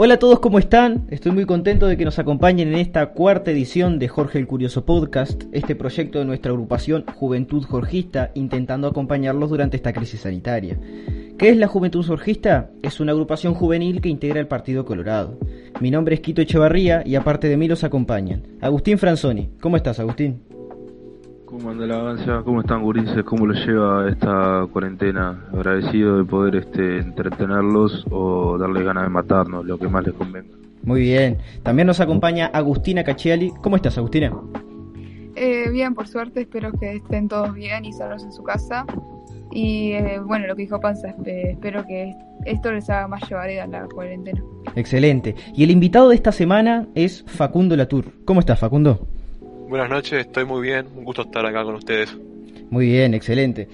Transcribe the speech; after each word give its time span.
Hola 0.00 0.14
a 0.14 0.18
todos, 0.20 0.38
¿cómo 0.38 0.60
están? 0.60 1.08
Estoy 1.10 1.32
muy 1.32 1.44
contento 1.44 1.88
de 1.88 1.96
que 1.96 2.04
nos 2.04 2.20
acompañen 2.20 2.68
en 2.68 2.78
esta 2.78 3.06
cuarta 3.06 3.50
edición 3.50 3.98
de 3.98 4.06
Jorge 4.06 4.38
el 4.38 4.46
Curioso 4.46 4.84
Podcast, 4.84 5.42
este 5.50 5.74
proyecto 5.74 6.20
de 6.20 6.24
nuestra 6.24 6.52
agrupación 6.52 7.04
Juventud 7.16 7.64
Jorgista, 7.64 8.30
intentando 8.34 8.86
acompañarlos 8.86 9.50
durante 9.50 9.76
esta 9.76 9.92
crisis 9.92 10.20
sanitaria. 10.20 10.78
¿Qué 11.36 11.48
es 11.48 11.56
la 11.56 11.66
Juventud 11.66 12.06
Jorgista? 12.06 12.70
Es 12.80 13.00
una 13.00 13.10
agrupación 13.10 13.54
juvenil 13.54 14.00
que 14.00 14.08
integra 14.08 14.38
el 14.38 14.46
Partido 14.46 14.84
Colorado. 14.84 15.36
Mi 15.80 15.90
nombre 15.90 16.14
es 16.14 16.20
Quito 16.20 16.42
Echevarría 16.42 17.02
y 17.04 17.16
aparte 17.16 17.48
de 17.48 17.56
mí 17.56 17.66
los 17.66 17.82
acompañan. 17.82 18.44
Agustín 18.60 18.98
Franzoni. 18.98 19.50
¿Cómo 19.60 19.76
estás, 19.76 19.98
Agustín? 19.98 20.47
¿Cómo 21.48 21.70
anda 21.70 21.86
la 21.86 22.00
avancia? 22.00 22.42
¿Cómo 22.44 22.60
están, 22.60 22.82
gurises? 22.82 23.24
¿Cómo 23.24 23.46
lo 23.46 23.54
lleva 23.54 24.06
esta 24.10 24.66
cuarentena? 24.70 25.46
Agradecido 25.50 26.18
de 26.18 26.24
poder 26.24 26.56
este, 26.56 26.98
entretenerlos 26.98 28.04
o 28.10 28.58
darles 28.58 28.84
ganas 28.84 29.04
de 29.04 29.08
matarnos, 29.08 29.64
lo 29.64 29.78
que 29.78 29.88
más 29.88 30.04
les 30.04 30.14
convenga. 30.14 30.54
Muy 30.82 31.00
bien. 31.00 31.38
También 31.62 31.86
nos 31.86 32.00
acompaña 32.00 32.50
Agustina 32.52 33.02
Cachiali. 33.02 33.50
¿Cómo 33.62 33.76
estás, 33.76 33.96
Agustina? 33.96 34.30
Eh, 35.36 35.70
bien, 35.70 35.94
por 35.94 36.06
suerte, 36.06 36.42
espero 36.42 36.70
que 36.72 36.96
estén 36.96 37.28
todos 37.28 37.54
bien 37.54 37.86
y 37.86 37.94
sanos 37.94 38.22
en 38.24 38.32
su 38.32 38.42
casa. 38.42 38.84
Y 39.50 39.92
eh, 39.92 40.20
bueno, 40.22 40.46
lo 40.48 40.54
que 40.54 40.62
dijo 40.62 40.78
Panza, 40.80 41.14
espero 41.24 41.86
que 41.86 42.12
esto 42.44 42.70
les 42.72 42.90
haga 42.90 43.08
más 43.08 43.26
llevareda 43.26 43.66
la 43.66 43.86
cuarentena. 43.86 44.44
Excelente. 44.76 45.34
Y 45.54 45.64
el 45.64 45.70
invitado 45.70 46.10
de 46.10 46.16
esta 46.16 46.30
semana 46.30 46.88
es 46.94 47.24
Facundo 47.26 47.74
Latour. 47.74 48.04
¿Cómo 48.26 48.40
estás, 48.40 48.58
Facundo? 48.58 49.08
Buenas 49.68 49.90
noches, 49.90 50.20
estoy 50.20 50.46
muy 50.46 50.62
bien, 50.62 50.86
un 50.96 51.04
gusto 51.04 51.22
estar 51.22 51.44
acá 51.44 51.62
con 51.62 51.74
ustedes. 51.74 52.16
Muy 52.70 52.86
bien, 52.86 53.12
excelente. 53.12 53.68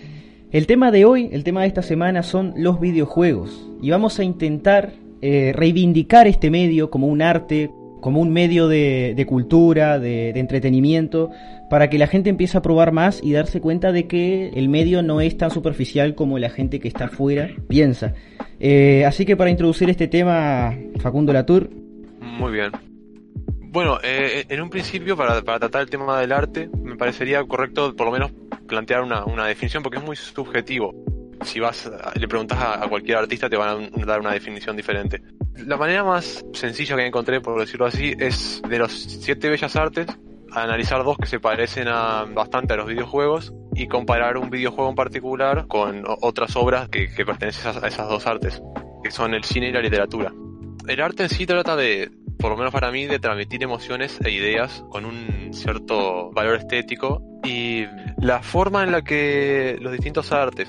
El 0.51 0.67
tema 0.67 0.91
de 0.91 1.05
hoy, 1.05 1.29
el 1.31 1.45
tema 1.45 1.61
de 1.61 1.69
esta 1.69 1.83
semana 1.83 2.25
son 2.25 2.53
los 2.57 2.81
videojuegos 2.81 3.71
y 3.81 3.91
vamos 3.91 4.19
a 4.19 4.25
intentar 4.25 4.93
eh, 5.23 5.53
reivindicar 5.55 6.27
este 6.27 6.51
medio 6.51 6.91
como 6.91 7.07
un 7.07 7.23
arte, 7.23 7.71
como 8.01 8.21
un 8.21 8.33
medio 8.33 8.67
de, 8.67 9.25
cultura, 9.29 10.01
de, 10.01 10.31
entretenimiento, 10.31 11.31
para 11.71 11.89
que 11.89 11.99
la 11.99 12.09
gente 12.09 12.29
empiece 12.29 12.59
a 12.59 12.63
probar 12.63 12.91
más 12.91 13.23
y 13.23 13.31
darse 13.31 13.61
cuenta 13.61 13.93
de 13.93 14.09
que 14.09 14.49
el 14.57 14.69
medio 14.69 15.01
no 15.01 15.21
es 15.21 15.39
tan 15.39 15.53
superficial 15.53 16.17
como 16.17 16.41
la 16.41 16.51
gente 16.51 16.81
que 16.81 16.89
está 16.89 17.05
afuera 17.05 17.51
piensa. 17.69 18.15
Eh, 18.59 19.05
así 19.07 19.25
que 19.25 19.37
para 19.37 19.51
introducir 19.51 19.89
este 19.91 20.09
tema, 20.09 20.77
Facundo 20.99 21.33
Latour. 21.33 21.71
Muy 22.21 22.53
bien. 22.53 22.73
Bueno, 23.75 23.99
eh, 24.05 24.47
en 24.49 24.63
un 24.63 24.71
principio, 24.71 25.17
para, 25.17 25.43
tratar 25.43 25.83
el 25.83 25.91
tema 25.91 26.21
del 26.21 26.31
arte, 26.31 26.71
me 26.81 26.95
parecería 26.95 27.43
correcto 27.43 27.93
por 27.97 28.07
lo 28.07 28.13
menos 28.13 28.31
plantear 28.69 29.03
una, 29.03 29.47
definición 29.49 29.83
porque 29.83 29.99
es 29.99 30.05
muy 30.05 30.15
subjetivo. 30.15 30.95
Si 31.43 31.59
vas, 31.59 31.91
le 32.15 32.29
preguntas 32.29 32.57
a, 32.57 32.87
cualquier 32.89 33.17
artista, 33.17 33.51
te 33.51 33.57
van 33.57 33.91
a 33.93 34.07
dar 34.07 34.21
una 34.21 34.31
definición 34.31 34.77
diferente. 34.77 35.21
La 35.57 35.77
manera 35.77 36.05
más 36.05 36.45
sencilla 36.53 36.95
que 36.95 37.05
encontré, 37.05 37.41
por 37.41 37.59
decirlo 37.59 37.87
así, 37.87 38.15
es 38.17 38.63
de 38.63 38.79
los 38.79 38.93
siete 38.93 39.49
bellas 39.49 39.75
artes, 39.75 40.07
analizar 40.53 41.03
dos 41.03 41.19
que 41.19 41.27
se 41.27 41.41
parecen 41.41 41.87
bastante 42.33 42.75
a 42.75 42.77
los 42.77 42.87
videojuegos 42.87 43.53
y 43.75 43.89
comparar 43.89 44.39
un 44.39 44.51
videojuego 44.51 44.89
en 44.89 44.95
particular 44.95 45.67
con 45.67 46.05
otras 46.07 46.55
obras 46.55 46.89
que, 46.91 47.13
que 47.13 47.27
pertenecen 47.27 47.73
a 47.83 47.89
esas 47.89 48.09
dos 48.09 48.25
artes, 48.29 48.63
que 49.03 49.11
son 49.11 49.35
el 49.35 49.43
cine 49.43 49.71
y 49.71 49.73
la 49.73 49.81
literatura. 49.81 50.33
El 50.87 51.01
arte 51.01 51.25
en 51.25 51.29
sí 51.29 51.45
trata 51.45 51.75
de, 51.75 52.13
por 52.45 52.51
lo 52.51 52.59
menos 52.59 52.75
para 52.75 52.91
mí, 52.91 53.07
de 53.07 53.19
transmitir 53.19 53.63
emociones 53.63 54.21
e 54.23 54.31
ideas 54.31 54.85
con 54.91 55.07
un 55.07 55.55
cierto 55.55 56.31
valor 56.33 56.57
estético 56.57 57.23
y 57.43 57.87
la 58.19 58.43
forma 58.43 58.83
en 58.83 58.93
la 58.93 59.03
que 59.03 59.79
los 59.81 59.93
distintos 59.93 60.31
artes 60.31 60.69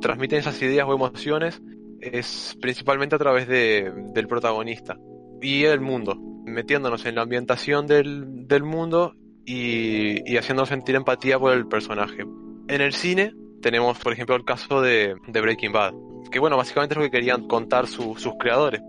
transmiten 0.00 0.40
esas 0.40 0.60
ideas 0.60 0.88
o 0.88 0.92
emociones 0.92 1.62
es 2.00 2.58
principalmente 2.60 3.14
a 3.14 3.18
través 3.20 3.46
de, 3.46 3.92
del 4.12 4.26
protagonista 4.26 4.98
y 5.40 5.62
el 5.62 5.80
mundo, 5.80 6.16
metiéndonos 6.46 7.06
en 7.06 7.14
la 7.14 7.22
ambientación 7.22 7.86
del, 7.86 8.48
del 8.48 8.64
mundo 8.64 9.14
y, 9.46 10.28
y 10.28 10.36
haciéndonos 10.36 10.70
sentir 10.70 10.96
empatía 10.96 11.38
por 11.38 11.52
el 11.52 11.68
personaje. 11.68 12.24
En 12.66 12.80
el 12.80 12.92
cine 12.92 13.32
tenemos, 13.62 14.00
por 14.00 14.12
ejemplo, 14.12 14.34
el 14.34 14.44
caso 14.44 14.80
de, 14.80 15.14
de 15.28 15.40
Breaking 15.40 15.70
Bad, 15.70 15.94
que 16.32 16.40
bueno, 16.40 16.56
básicamente 16.56 16.94
es 16.94 16.98
lo 16.98 17.04
que 17.04 17.12
querían 17.12 17.46
contar 17.46 17.86
sus 17.86 18.18
creadores, 18.40 18.80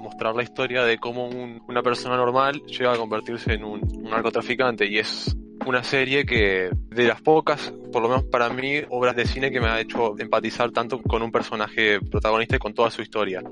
mostrar 0.00 0.34
la 0.34 0.42
historia 0.42 0.82
de 0.84 0.98
cómo 0.98 1.28
una 1.68 1.82
persona 1.82 2.16
normal 2.16 2.62
llega 2.66 2.92
a 2.92 2.96
convertirse 2.96 3.54
en 3.54 3.64
un, 3.64 3.80
narcotraficante 4.02 4.86
y 4.86 4.98
es 4.98 5.36
una 5.66 5.84
serie 5.84 6.24
que 6.24 6.70
de 6.72 7.06
las 7.06 7.20
pocas, 7.20 7.72
por 7.92 8.02
lo 8.02 8.08
menos 8.08 8.24
para 8.24 8.48
mí, 8.48 8.80
obras 8.88 9.14
de 9.14 9.26
cine 9.26 9.50
que 9.50 9.60
me 9.60 9.68
ha 9.68 9.80
hecho 9.80 10.18
empatizar 10.18 10.70
tanto 10.70 11.00
con 11.02 11.22
un 11.22 11.30
personaje 11.30 12.00
protagonista 12.00 12.56
y 12.56 12.58
con 12.58 12.74
toda 12.74 12.90
su 12.90 13.02
historia. 13.02 13.42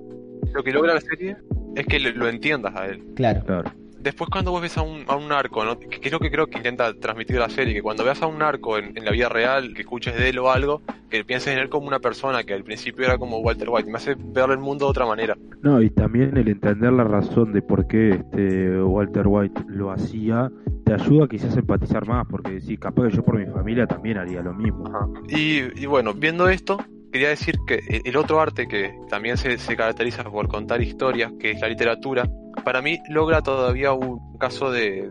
Lo 0.53 0.63
que 0.63 0.73
logra 0.73 0.95
la 0.95 1.01
serie 1.01 1.37
es 1.77 1.87
que 1.87 2.01
lo 2.01 2.29
entiendas 2.29 2.75
a 2.75 2.87
él. 2.87 3.05
Claro. 3.15 3.45
claro 3.45 3.73
después 4.01 4.31
cuando 4.31 4.53
vos 4.53 4.63
ves 4.63 4.77
a 4.79 4.83
un, 4.83 5.05
a 5.07 5.17
un 5.17 5.29
narco, 5.29 5.65
¿no? 5.65 5.79
que 5.79 6.01
es 6.01 6.13
lo 6.13 6.21
que 6.21 6.31
creo 6.31 6.47
que 6.47 6.59
intenta 6.59 6.95
transmitir 6.95 7.37
la 7.37 7.49
serie, 7.49 7.75
que 7.75 7.83
cuando 7.83 8.05
veas 8.05 8.23
a 8.23 8.27
un 8.27 8.39
narco 8.39 8.79
en, 8.79 8.95
la 9.05 9.11
vida 9.11 9.29
real, 9.29 9.75
que 9.75 9.83
escuches 9.83 10.15
de 10.17 10.29
él 10.29 10.39
o 10.39 10.51
algo, 10.51 10.83
que 11.11 11.25
pienses 11.25 11.53
en 11.53 11.59
él 11.59 11.69
como 11.69 11.87
una 11.87 11.99
persona 11.99 12.45
que 12.45 12.55
al 12.55 12.65
principio 12.65 13.05
era 13.05 13.19
como 13.19 13.39
Walter 13.39 13.69
White, 13.69 13.91
me 13.91 13.97
hace 13.97 14.15
ver 14.17 14.51
el 14.51 14.59
mundo 14.59 14.87
de 14.87 14.91
otra 14.91 15.07
manera. 15.07 15.37
No, 15.63 15.83
y 15.83 15.91
también 15.91 16.37
el 16.37 16.49
entender 16.49 16.93
la 16.93 17.05
razón 17.05 17.53
de 17.53 17.63
por 17.63 17.87
qué 17.87 18.11
este 18.11 18.81
Walter 18.83 19.27
White 19.27 19.63
lo 19.69 19.91
hacía, 19.91 20.51
te 20.85 20.95
ayuda 20.95 21.29
quizás 21.29 21.57
a 21.57 21.61
empatizar 21.61 22.07
más, 22.07 22.27
porque 22.31 22.61
sí, 22.61 22.77
capaz 22.77 23.09
que 23.09 23.17
yo 23.17 23.23
por 23.23 23.39
mi 23.39 23.47
familia 23.47 23.87
también 23.87 24.19
haría 24.19 24.41
lo 24.41 24.55
mismo. 24.55 24.85
Y, 25.29 25.81
y 25.81 25.87
bueno, 25.87 26.15
viendo 26.15 26.49
esto, 26.49 26.79
quería 27.13 27.29
decir 27.29 27.57
que 27.67 27.81
el 28.05 28.17
otro 28.17 28.41
arte 28.41 28.67
que 28.69 28.95
también 29.09 29.37
se, 29.37 29.59
se 29.59 29.77
caracteriza 29.77 30.25
por 30.25 30.49
contar 30.49 30.81
historias, 30.81 31.33
que 31.39 31.53
es 31.53 31.61
la 31.61 31.69
literatura, 31.69 32.29
para 32.65 32.83
mí 32.83 32.99
logra 33.09 33.43
todavía 33.43 33.93
un 33.93 34.37
caso 34.39 34.71
de, 34.71 35.09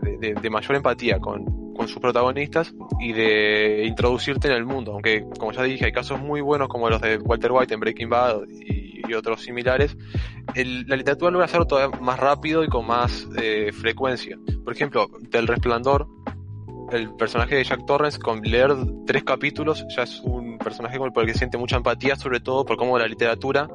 mayor 0.50 0.76
empatía 0.76 1.18
con, 1.18 1.68
sus 1.86 2.00
protagonistas 2.00 2.74
y 2.98 3.12
de 3.12 3.84
introducirte 3.86 4.48
en 4.48 4.54
el 4.54 4.64
mundo. 4.64 4.94
Aunque, 4.94 5.24
como 5.38 5.52
ya 5.52 5.62
dije, 5.62 5.84
hay 5.84 5.92
casos 5.92 6.20
muy 6.20 6.40
buenos 6.40 6.66
como 6.66 6.90
los 6.90 7.00
de 7.00 7.18
Walter 7.18 7.52
White 7.52 7.72
en 7.72 7.78
Breaking 7.80 8.08
Bad 8.08 8.42
otros 9.14 9.42
similares. 9.42 9.96
la 10.54 10.96
literatura 10.96 11.30
logra 11.30 11.46
hacerlo 11.46 11.66
todavía 11.66 11.98
más 12.00 12.18
rápido 12.18 12.64
y 12.64 12.68
con 12.68 12.86
más 12.86 13.26
eh, 13.40 13.70
frecuencia. 13.72 14.38
Por 14.64 14.72
ejemplo, 14.72 15.08
del 15.30 15.46
Resplandor, 15.46 16.06
el 16.92 17.14
personaje 17.16 17.56
de 17.56 17.64
Jack 17.64 17.86
Torrance, 17.86 18.18
con 18.18 18.40
leer 18.42 18.74
tres 19.06 19.24
capítulos, 19.24 19.84
ya 19.94 20.02
es 20.02 20.20
un 20.20 20.58
personaje 20.58 20.98
con 20.98 21.12
el 21.14 21.26
que 21.26 21.34
siente 21.34 21.58
mucha 21.58 21.76
empatía, 21.76 22.16
sobre 22.16 22.40
todo 22.40 22.64
por 22.64 22.76
cómo 22.76 22.98
la 22.98 23.06
literatura 23.06 23.68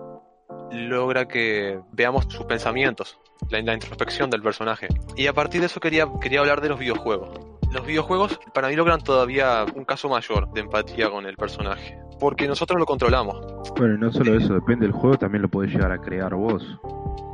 logra 0.71 1.27
que 1.27 1.79
veamos 1.91 2.25
sus 2.29 2.45
pensamientos, 2.45 3.19
la, 3.50 3.59
introspección 3.59 4.29
del 4.29 4.41
personaje. 4.41 4.88
Y 5.15 5.27
a 5.27 5.33
partir 5.33 5.61
de 5.61 5.67
eso 5.67 5.79
quería, 5.79 6.07
quería 6.19 6.39
hablar 6.39 6.61
de 6.61 6.69
los 6.69 6.79
videojuegos. 6.79 7.39
Los 7.71 7.85
videojuegos 7.85 8.39
para 8.53 8.67
mí 8.69 8.75
logran 8.75 9.01
todavía 9.01 9.65
un 9.75 9.85
caso 9.85 10.09
mayor 10.09 10.51
de 10.53 10.61
empatía 10.61 11.09
con 11.09 11.25
el 11.25 11.35
personaje, 11.38 11.97
porque 12.23 12.47
nosotros 12.47 12.79
lo 12.79 12.85
controlamos. 12.85 13.35
Bueno, 13.75 13.95
y 13.95 13.97
no 13.97 14.09
solo 14.09 14.38
eso, 14.38 14.53
depende 14.53 14.85
del 14.85 14.94
juego, 14.94 15.17
también 15.17 15.41
lo 15.41 15.50
podés 15.50 15.73
llegar 15.73 15.91
a 15.91 15.97
crear 15.97 16.34
vos. 16.34 16.63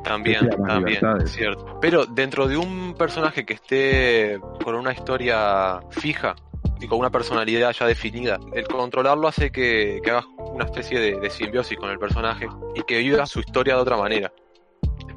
También, 0.04 0.50
también, 0.66 1.00
cierto. 1.26 1.78
Pero 1.80 2.08
dentro 2.08 2.48
de 2.48 2.58
un 2.58 2.96
personaje 2.98 3.46
que 3.46 3.54
esté 3.54 4.40
con 4.64 4.74
una 4.74 4.92
historia 4.92 5.80
fija, 5.92 6.34
y 6.82 6.88
con 6.88 6.98
una 6.98 7.12
personalidad 7.12 7.72
ya 7.72 7.86
definida. 7.86 8.40
El 8.52 8.68
controlarlo 8.68 9.28
hace 9.28 9.52
que, 9.52 10.00
que 10.04 10.10
hagas 10.10 10.26
una 10.38 10.66
especie 10.66 11.00
de, 11.00 11.30
simbiosis 11.30 11.78
con 11.78 11.92
el 11.92 12.00
personaje 12.00 12.48
y 12.74 12.82
que 12.82 12.98
viva 12.98 13.28
su 13.28 13.42
historia 13.42 13.76
de 13.76 13.82
otra 13.82 13.96
manera. 13.98 14.32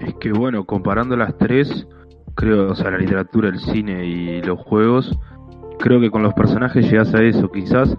Es 0.00 0.14
que 0.20 0.32
bueno, 0.32 0.66
comparando 0.66 1.16
las 1.16 1.38
tres, 1.38 1.86
creo, 2.34 2.72
o 2.72 2.74
sea, 2.74 2.90
la 2.90 2.98
literatura, 2.98 3.48
el 3.48 3.58
cine 3.58 4.04
y 4.04 4.42
los 4.42 4.60
juegos, 4.60 5.18
creo 5.78 5.98
que 5.98 6.10
con 6.10 6.22
los 6.22 6.34
personajes 6.34 6.90
llegas 6.90 7.14
a 7.14 7.22
eso. 7.22 7.50
Quizás 7.50 7.96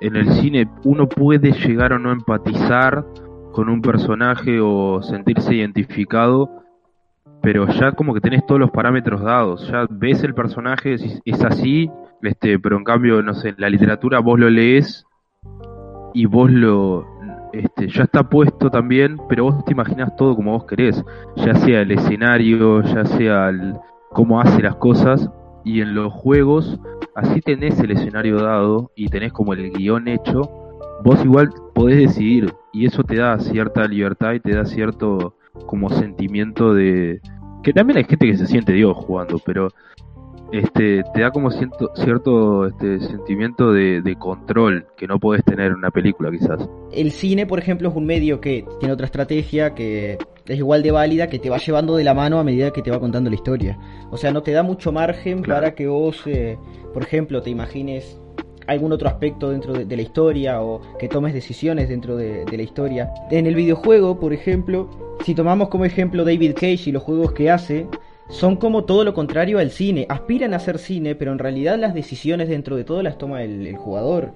en 0.00 0.16
el 0.16 0.30
cine 0.34 0.68
uno 0.84 1.08
puede 1.08 1.52
llegar 1.52 1.92
o 1.92 1.98
no 1.98 2.12
empatizar 2.12 3.04
con 3.52 3.68
un 3.68 3.80
personaje 3.80 4.60
o 4.60 5.02
sentirse 5.02 5.54
identificado, 5.54 6.50
pero 7.40 7.68
ya 7.68 7.92
como 7.92 8.14
que 8.14 8.20
tenés 8.20 8.44
todos 8.46 8.60
los 8.60 8.70
parámetros 8.70 9.22
dados, 9.22 9.68
ya 9.68 9.86
ves 9.88 10.24
el 10.24 10.34
personaje, 10.34 10.96
es 11.24 11.44
así, 11.44 11.90
este, 12.22 12.58
pero 12.58 12.76
en 12.76 12.84
cambio, 12.84 13.22
no 13.22 13.34
sé, 13.34 13.54
la 13.58 13.68
literatura 13.68 14.18
vos 14.20 14.38
lo 14.40 14.50
lees 14.50 15.06
y 16.14 16.26
vos 16.26 16.50
lo, 16.50 17.06
este, 17.52 17.88
ya 17.88 18.04
está 18.04 18.28
puesto 18.28 18.70
también, 18.70 19.18
pero 19.28 19.44
vos 19.44 19.64
te 19.64 19.72
imaginas 19.72 20.16
todo 20.16 20.34
como 20.34 20.52
vos 20.52 20.64
querés, 20.64 21.04
ya 21.36 21.54
sea 21.54 21.82
el 21.82 21.92
escenario, 21.92 22.82
ya 22.82 23.04
sea 23.04 23.50
el, 23.50 23.74
cómo 24.10 24.40
hace 24.40 24.62
las 24.62 24.76
cosas, 24.76 25.30
y 25.64 25.80
en 25.80 25.94
los 25.94 26.12
juegos, 26.12 26.78
así 27.14 27.40
tenés 27.40 27.78
el 27.80 27.90
escenario 27.90 28.36
dado 28.36 28.92
y 28.94 29.08
tenés 29.08 29.32
como 29.32 29.54
el 29.54 29.70
guion 29.70 30.08
hecho, 30.08 30.42
vos 31.02 31.24
igual 31.24 31.50
podés 31.74 31.96
decidir, 31.96 32.52
y 32.72 32.86
eso 32.86 33.02
te 33.02 33.16
da 33.16 33.38
cierta 33.38 33.86
libertad 33.86 34.34
y 34.34 34.40
te 34.40 34.54
da 34.54 34.64
cierto 34.64 35.36
como 35.66 35.88
sentimiento 35.90 36.74
de... 36.74 37.20
que 37.62 37.72
también 37.72 37.98
hay 37.98 38.04
gente 38.04 38.26
que 38.26 38.36
se 38.36 38.46
siente 38.46 38.72
Dios 38.72 38.96
jugando, 38.96 39.40
pero 39.44 39.68
este, 40.58 41.02
te 41.12 41.20
da 41.20 41.30
como 41.30 41.50
cierto, 41.50 41.90
cierto 41.96 42.66
este, 42.66 43.00
sentimiento 43.00 43.72
de, 43.72 44.00
de 44.02 44.14
control 44.16 44.86
que 44.96 45.06
no 45.06 45.18
puedes 45.18 45.44
tener 45.44 45.68
en 45.68 45.74
una 45.74 45.90
película 45.90 46.30
quizás. 46.30 46.68
El 46.92 47.10
cine, 47.10 47.46
por 47.46 47.58
ejemplo, 47.58 47.88
es 47.88 47.94
un 47.96 48.06
medio 48.06 48.40
que 48.40 48.64
tiene 48.78 48.92
otra 48.94 49.06
estrategia 49.06 49.74
que 49.74 50.18
es 50.46 50.58
igual 50.58 50.82
de 50.82 50.90
válida, 50.90 51.28
que 51.28 51.38
te 51.38 51.50
va 51.50 51.56
llevando 51.58 51.96
de 51.96 52.04
la 52.04 52.14
mano 52.14 52.38
a 52.38 52.44
medida 52.44 52.70
que 52.72 52.82
te 52.82 52.90
va 52.90 53.00
contando 53.00 53.30
la 53.30 53.36
historia. 53.36 53.78
O 54.10 54.16
sea, 54.16 54.30
no 54.32 54.42
te 54.42 54.52
da 54.52 54.62
mucho 54.62 54.92
margen 54.92 55.42
Claro. 55.42 55.60
para 55.62 55.74
que 55.74 55.86
vos, 55.86 56.22
eh, 56.26 56.56
por 56.92 57.02
ejemplo, 57.02 57.42
te 57.42 57.50
imagines 57.50 58.20
algún 58.66 58.92
otro 58.92 59.08
aspecto 59.08 59.50
dentro 59.50 59.72
de, 59.74 59.84
de 59.84 59.96
la 59.96 60.02
historia 60.02 60.62
o 60.62 60.80
que 60.98 61.08
tomes 61.08 61.34
decisiones 61.34 61.88
dentro 61.88 62.16
de, 62.16 62.44
de 62.44 62.56
la 62.56 62.62
historia. 62.62 63.10
En 63.30 63.46
el 63.46 63.54
videojuego, 63.54 64.18
por 64.20 64.32
ejemplo, 64.32 64.88
si 65.24 65.34
tomamos 65.34 65.68
como 65.68 65.84
ejemplo 65.84 66.24
David 66.24 66.52
Cage 66.54 66.84
y 66.86 66.92
los 66.92 67.02
juegos 67.02 67.32
que 67.32 67.50
hace, 67.50 67.86
son 68.28 68.56
como 68.56 68.84
todo 68.84 69.04
lo 69.04 69.14
contrario 69.14 69.58
al 69.58 69.70
cine. 69.70 70.06
Aspiran 70.08 70.54
a 70.54 70.58
ser 70.58 70.78
cine, 70.78 71.14
pero 71.14 71.32
en 71.32 71.38
realidad 71.38 71.78
las 71.78 71.94
decisiones 71.94 72.48
dentro 72.48 72.76
de 72.76 72.84
todo 72.84 73.02
las 73.02 73.18
toma 73.18 73.42
el, 73.42 73.66
el 73.66 73.76
jugador. 73.76 74.32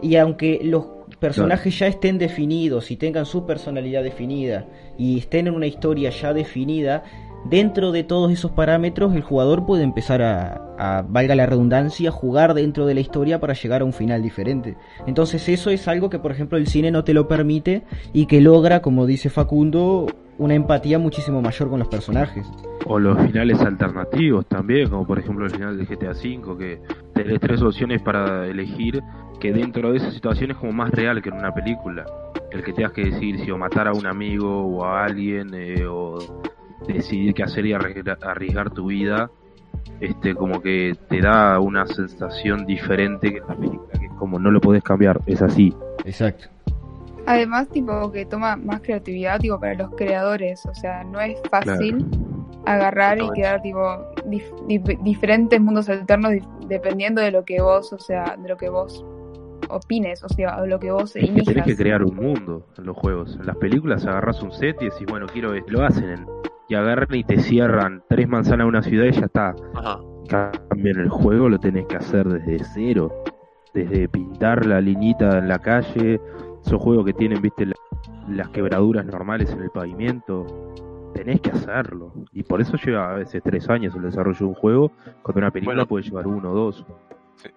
Y 0.00 0.16
aunque 0.16 0.60
los 0.62 0.86
personajes 1.18 1.78
ya 1.78 1.86
estén 1.86 2.18
definidos 2.18 2.90
y 2.90 2.96
tengan 2.96 3.26
su 3.26 3.46
personalidad 3.46 4.02
definida 4.02 4.66
y 4.98 5.18
estén 5.18 5.46
en 5.46 5.54
una 5.54 5.66
historia 5.66 6.10
ya 6.10 6.32
definida, 6.34 7.04
dentro 7.44 7.92
de 7.92 8.04
todos 8.04 8.30
esos 8.32 8.50
parámetros 8.52 9.14
el 9.14 9.22
jugador 9.22 9.66
puede 9.66 9.82
empezar 9.82 10.22
a, 10.22 11.04
valga 11.08 11.34
la 11.34 11.46
redundancia, 11.46 12.10
jugar 12.10 12.54
dentro 12.54 12.86
de 12.86 12.94
la 12.94 13.00
historia 13.00 13.40
para 13.40 13.54
llegar 13.54 13.82
a 13.82 13.84
un 13.84 13.92
final 13.92 14.22
diferente. 14.22 14.76
Entonces 15.06 15.48
eso 15.48 15.70
es 15.70 15.88
algo 15.88 16.10
que 16.10 16.18
por 16.18 16.32
ejemplo 16.32 16.58
el 16.58 16.66
cine 16.66 16.90
no 16.90 17.04
te 17.04 17.14
lo 17.14 17.28
permite 17.28 17.82
y 18.12 18.26
que 18.26 18.40
logra, 18.40 18.82
como 18.82 19.06
dice 19.06 19.30
Facundo, 19.30 20.06
una 20.38 20.54
empatía 20.54 20.98
muchísimo 20.98 21.40
mayor 21.40 21.68
con 21.70 21.78
los 21.78 21.88
personajes. 21.88 22.46
O 22.86 22.98
los 22.98 23.18
finales 23.26 23.60
alternativos 23.60 24.46
también, 24.46 24.88
como 24.88 25.06
por 25.06 25.18
ejemplo 25.18 25.44
el 25.44 25.50
final 25.52 25.78
de 25.78 25.84
GTA 25.84 26.12
V, 26.12 26.58
que 26.58 26.80
tenés 27.14 27.40
tres 27.40 27.62
opciones 27.62 28.02
para 28.02 28.46
elegir, 28.46 29.00
que 29.38 29.52
dentro 29.52 29.92
de 29.92 29.98
esa 29.98 30.10
situación 30.10 30.50
es 30.50 30.56
como 30.56 30.72
más 30.72 30.90
real 30.90 31.22
que 31.22 31.28
en 31.28 31.36
una 31.36 31.54
película. 31.54 32.04
El 32.50 32.62
que 32.62 32.72
tengas 32.72 32.92
que 32.92 33.04
decidir 33.04 33.38
si 33.40 33.50
o 33.50 33.56
matar 33.56 33.88
a 33.88 33.92
un 33.92 34.06
amigo 34.06 34.66
o 34.66 34.84
a 34.84 35.04
alguien, 35.04 35.50
eh, 35.54 35.86
o 35.86 36.18
decidir 36.86 37.34
qué 37.34 37.42
hacer 37.42 37.66
y 37.66 37.72
arriesgar, 37.72 38.70
tu 38.70 38.86
vida, 38.86 39.30
este 40.00 40.34
como 40.34 40.60
que 40.60 40.96
te 41.08 41.20
da 41.20 41.58
una 41.60 41.86
sensación 41.86 42.66
diferente 42.66 43.30
que 43.30 43.38
en 43.38 43.46
la 43.46 43.54
película, 43.56 43.92
que 43.98 44.06
es 44.06 44.12
como 44.14 44.38
no 44.38 44.50
lo 44.50 44.60
podés 44.60 44.82
cambiar, 44.82 45.20
es 45.26 45.42
así. 45.42 45.74
Exacto. 46.04 46.48
Además, 47.26 47.68
tipo, 47.68 48.10
que 48.10 48.26
toma 48.26 48.56
más 48.56 48.80
creatividad, 48.80 49.38
tipo, 49.38 49.58
para 49.60 49.74
los 49.74 49.94
creadores. 49.94 50.66
O 50.66 50.74
sea, 50.74 51.04
no 51.04 51.20
es 51.20 51.40
fácil 51.50 52.04
agarrar 52.66 53.18
y 53.20 53.28
crear, 53.28 53.62
tipo, 53.62 53.80
dif- 54.26 54.66
dif- 54.66 55.02
diferentes 55.02 55.60
mundos 55.60 55.88
alternos 55.88 56.32
dif- 56.32 56.66
dependiendo 56.66 57.20
de 57.20 57.30
lo 57.30 57.44
que 57.44 57.60
vos, 57.62 57.92
o 57.92 57.98
sea, 57.98 58.36
de 58.36 58.48
lo 58.48 58.56
que 58.56 58.68
vos 58.68 59.04
opines, 59.68 60.22
o 60.24 60.28
sea, 60.28 60.56
o 60.60 60.66
lo 60.66 60.80
que 60.80 60.90
vos 60.90 61.14
Es 61.14 61.30
que 61.30 61.42
tenés 61.42 61.64
que 61.64 61.76
crear 61.76 62.02
un 62.02 62.16
mundo 62.16 62.66
en 62.76 62.84
los 62.86 62.96
juegos. 62.96 63.36
En 63.40 63.46
las 63.46 63.56
películas 63.56 64.04
agarras 64.04 64.42
un 64.42 64.50
set 64.52 64.82
y 64.82 64.86
decís, 64.86 65.06
bueno, 65.08 65.26
quiero 65.32 65.54
esto. 65.54 65.70
Lo 65.70 65.84
hacen 65.84 66.10
en- 66.10 66.26
y 66.72 66.74
agarran 66.74 67.14
y 67.14 67.22
te 67.24 67.38
cierran 67.38 68.02
tres 68.08 68.26
manzanas 68.26 68.64
a 68.64 68.68
una 68.68 68.82
ciudad 68.82 69.04
y 69.04 69.12
ya 69.12 69.26
está. 69.26 69.54
Ajá. 69.74 70.00
En 70.74 70.86
el 70.86 71.08
juego 71.10 71.48
lo 71.50 71.58
tenés 71.58 71.84
que 71.86 71.96
hacer 71.96 72.26
desde 72.26 72.64
cero. 72.72 73.12
Desde 73.74 74.08
pintar 74.08 74.64
la 74.66 74.80
liñita 74.80 75.38
en 75.38 75.48
la 75.48 75.58
calle. 75.58 76.18
Esos 76.64 76.80
juegos 76.80 77.04
que 77.04 77.12
tienen, 77.12 77.42
viste, 77.42 77.66
la- 77.66 77.74
las 78.28 78.48
quebraduras 78.50 79.04
normales 79.04 79.50
en 79.52 79.62
el 79.62 79.70
pavimento. 79.70 80.46
Tenés 81.14 81.40
que 81.42 81.50
hacerlo. 81.50 82.12
Y 82.32 82.42
por 82.42 82.60
eso 82.62 82.76
lleva 82.78 83.12
a 83.12 83.16
veces 83.16 83.42
tres 83.44 83.68
años 83.68 83.94
el 83.94 84.02
desarrollo 84.02 84.38
de 84.38 84.44
un 84.46 84.54
juego, 84.54 84.92
cuando 85.22 85.40
una 85.40 85.50
película 85.50 85.74
Bueno. 85.76 85.86
puede 85.88 86.04
llevar 86.04 86.26
uno 86.26 86.52
o 86.52 86.54
dos. 86.54 86.86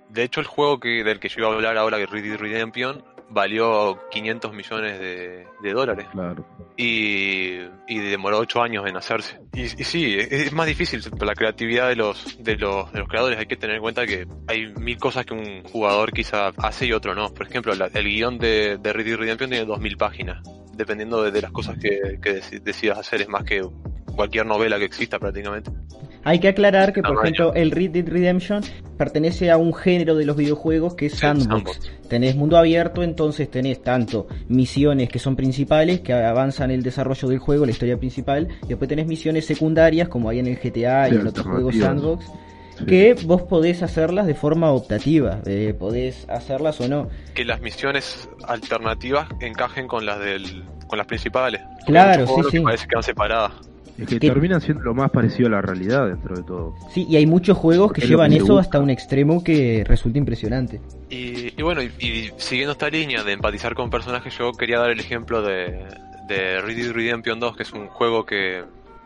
De 0.10 0.24
hecho, 0.24 0.42
el 0.42 0.48
juego 0.48 0.80
que, 0.80 1.04
del 1.06 1.20
que 1.20 1.30
yo 1.30 1.40
iba 1.42 1.50
a 1.50 1.54
hablar 1.56 1.78
ahora, 1.78 1.98
que 1.98 2.06
Red 2.08 2.24
Dead 2.24 2.38
Redemption, 2.40 3.02
valió 3.30 3.98
500 4.12 4.54
millones 4.54 5.00
de, 5.00 5.46
de 5.62 5.74
dólares. 5.74 6.06
Claro. 6.12 6.44
Y, 6.78 7.60
y 7.88 8.00
demoró 8.00 8.40
ocho 8.40 8.62
años 8.62 8.86
en 8.88 8.98
hacerse. 8.98 9.40
Y, 9.54 9.68
sí, 9.68 10.18
es, 10.20 10.52
más 10.54 10.68
difícil 10.68 11.02
la 11.22 11.34
creatividad 11.34 11.88
de 11.90 11.96
los, 11.96 12.38
de 12.44 12.56
los 12.58 12.92
de 12.92 13.00
los 13.00 13.08
creadores. 13.08 13.40
Hay 13.40 13.46
que 13.46 13.56
tener 13.56 13.78
en 13.78 13.82
cuenta 13.82 14.06
que 14.06 14.28
hay 14.48 14.68
mil 14.74 14.98
cosas 14.98 15.26
que 15.26 15.34
un 15.34 15.64
jugador 15.64 16.12
quizá 16.12 16.48
hace 16.58 16.86
y 16.86 16.94
otro 16.94 17.16
no. 17.16 17.34
Por 17.34 17.48
ejemplo, 17.48 17.74
la- 17.76 17.90
el 17.94 18.06
guion 18.06 18.38
de, 18.38 18.78
de 18.78 18.94
Red 18.94 19.06
Dead 19.06 19.18
Redemption 19.18 19.50
tiene 19.50 19.66
2000 19.66 19.98
páginas. 19.98 20.44
Dependiendo 20.74 21.24
de, 21.24 21.32
de 21.32 21.42
las 21.42 21.52
cosas 21.52 21.78
que, 21.78 22.20
que 22.22 22.42
deci- 22.42 22.62
decidas 22.62 22.98
hacer, 23.00 23.22
es 23.22 23.30
más 23.30 23.44
que 23.46 23.62
cualquier 24.14 24.46
novela 24.46 24.78
que 24.78 24.86
exista 24.86 25.20
prácticamente. 25.20 25.72
Hay 26.26 26.40
que 26.40 26.48
aclarar 26.50 26.92
que, 26.92 27.02
por 27.04 27.20
ejemplo, 27.20 27.54
el 27.54 27.70
Red 27.72 27.92
Dead 27.92 28.08
Redemption 28.10 28.62
pertenece 28.98 29.52
a 29.52 29.58
un 29.58 29.74
género 29.76 30.16
de 30.16 30.26
los 30.26 30.36
videojuegos 30.36 30.96
que 30.96 31.06
es 31.06 31.12
Sí, 31.14 31.20
sandbox. 31.20 31.80
Tenés 32.10 32.36
mundo 32.36 32.58
abierto, 32.58 33.04
entonces 33.04 33.50
tenés 33.50 33.82
tanto 33.84 34.28
misiones 34.48 35.08
que 35.10 35.20
son 35.20 35.36
principales, 35.36 36.00
que 36.02 36.14
avanzan 36.14 36.72
el 36.72 36.82
desarrollo 36.82 37.28
del 37.28 37.38
juego, 37.38 37.66
la 37.66 37.72
historia 37.72 37.98
principal, 37.98 38.48
y 38.64 38.70
después 38.70 38.90
tenés 38.90 39.06
misiones 39.06 39.46
secundarias, 39.46 40.08
como 40.10 40.28
hay 40.30 40.40
en 40.40 40.48
el 40.48 40.58
GTA 40.58 41.08
Sí, 41.10 41.16
y 41.16 41.18
en 41.20 41.28
otros 41.28 41.46
juegos 41.46 41.76
sandbox, 41.76 42.26
Sí. 42.80 42.86
que 42.88 43.16
vos 43.26 43.44
podés 43.44 43.84
hacerlas 43.84 44.26
de 44.28 44.34
forma 44.36 44.72
optativa, 44.72 45.40
eh, 45.46 45.74
podés 45.78 46.28
hacerlas 46.28 46.82
o 46.82 46.88
no. 46.90 47.08
Que 47.34 47.46
las 47.46 47.62
misiones 47.62 48.28
alternativas 48.48 49.28
encajen 49.40 49.88
con 49.88 50.06
las 50.06 50.20
del 50.20 50.64
con 50.88 50.98
las 50.98 51.08
principales. 51.08 51.62
Claro, 51.86 52.26
juegos 52.28 52.46
sí, 52.48 52.52
que 52.52 52.58
sí. 52.58 52.64
parece 52.64 52.88
que 52.88 52.96
van 52.96 53.04
separadas. 53.04 53.52
Es 53.98 54.08
que 54.08 54.20
Que- 54.20 54.28
terminan 54.30 54.60
siendo 54.62 54.84
lo 54.84 54.94
más 54.94 55.10
parecido 55.12 55.48
a 55.48 55.52
la 55.52 55.62
realidad 55.62 56.08
dentro 56.08 56.36
de 56.36 56.44
todo. 56.44 56.74
Sí, 56.94 57.06
y 57.10 57.16
hay 57.16 57.26
muchos 57.26 57.58
juegos 57.58 57.94
que 57.94 58.02
Es 58.02 58.10
llevan 58.10 58.32
que 58.32 58.38
eso 58.38 58.48
busca. 58.48 58.62
hasta 58.62 58.80
un 58.82 58.90
extremo 58.90 59.44
que 59.44 59.84
resulta 59.88 60.18
impresionante. 60.18 60.82
Y, 61.10 61.54
y 61.58 61.62
bueno, 61.64 61.82
y, 61.82 61.92
y 62.00 62.32
siguiendo 62.38 62.74
esta 62.74 62.90
línea 62.90 63.24
de 63.24 63.32
empatizar 63.32 63.74
con 63.74 63.90
personajes, 63.90 64.38
yo 64.38 64.52
quería 64.52 64.80
dar 64.80 64.90
el 64.92 65.00
ejemplo 65.00 65.42
de, 65.42 65.86
de 66.28 66.62
Red 66.62 66.76
Dead 66.76 66.92
Redemption 66.92 67.40
2, 67.40 67.56
que 67.56 67.64
es 67.64 67.72
un 67.72 67.88
juego 67.88 68.26
que, 68.26 68.64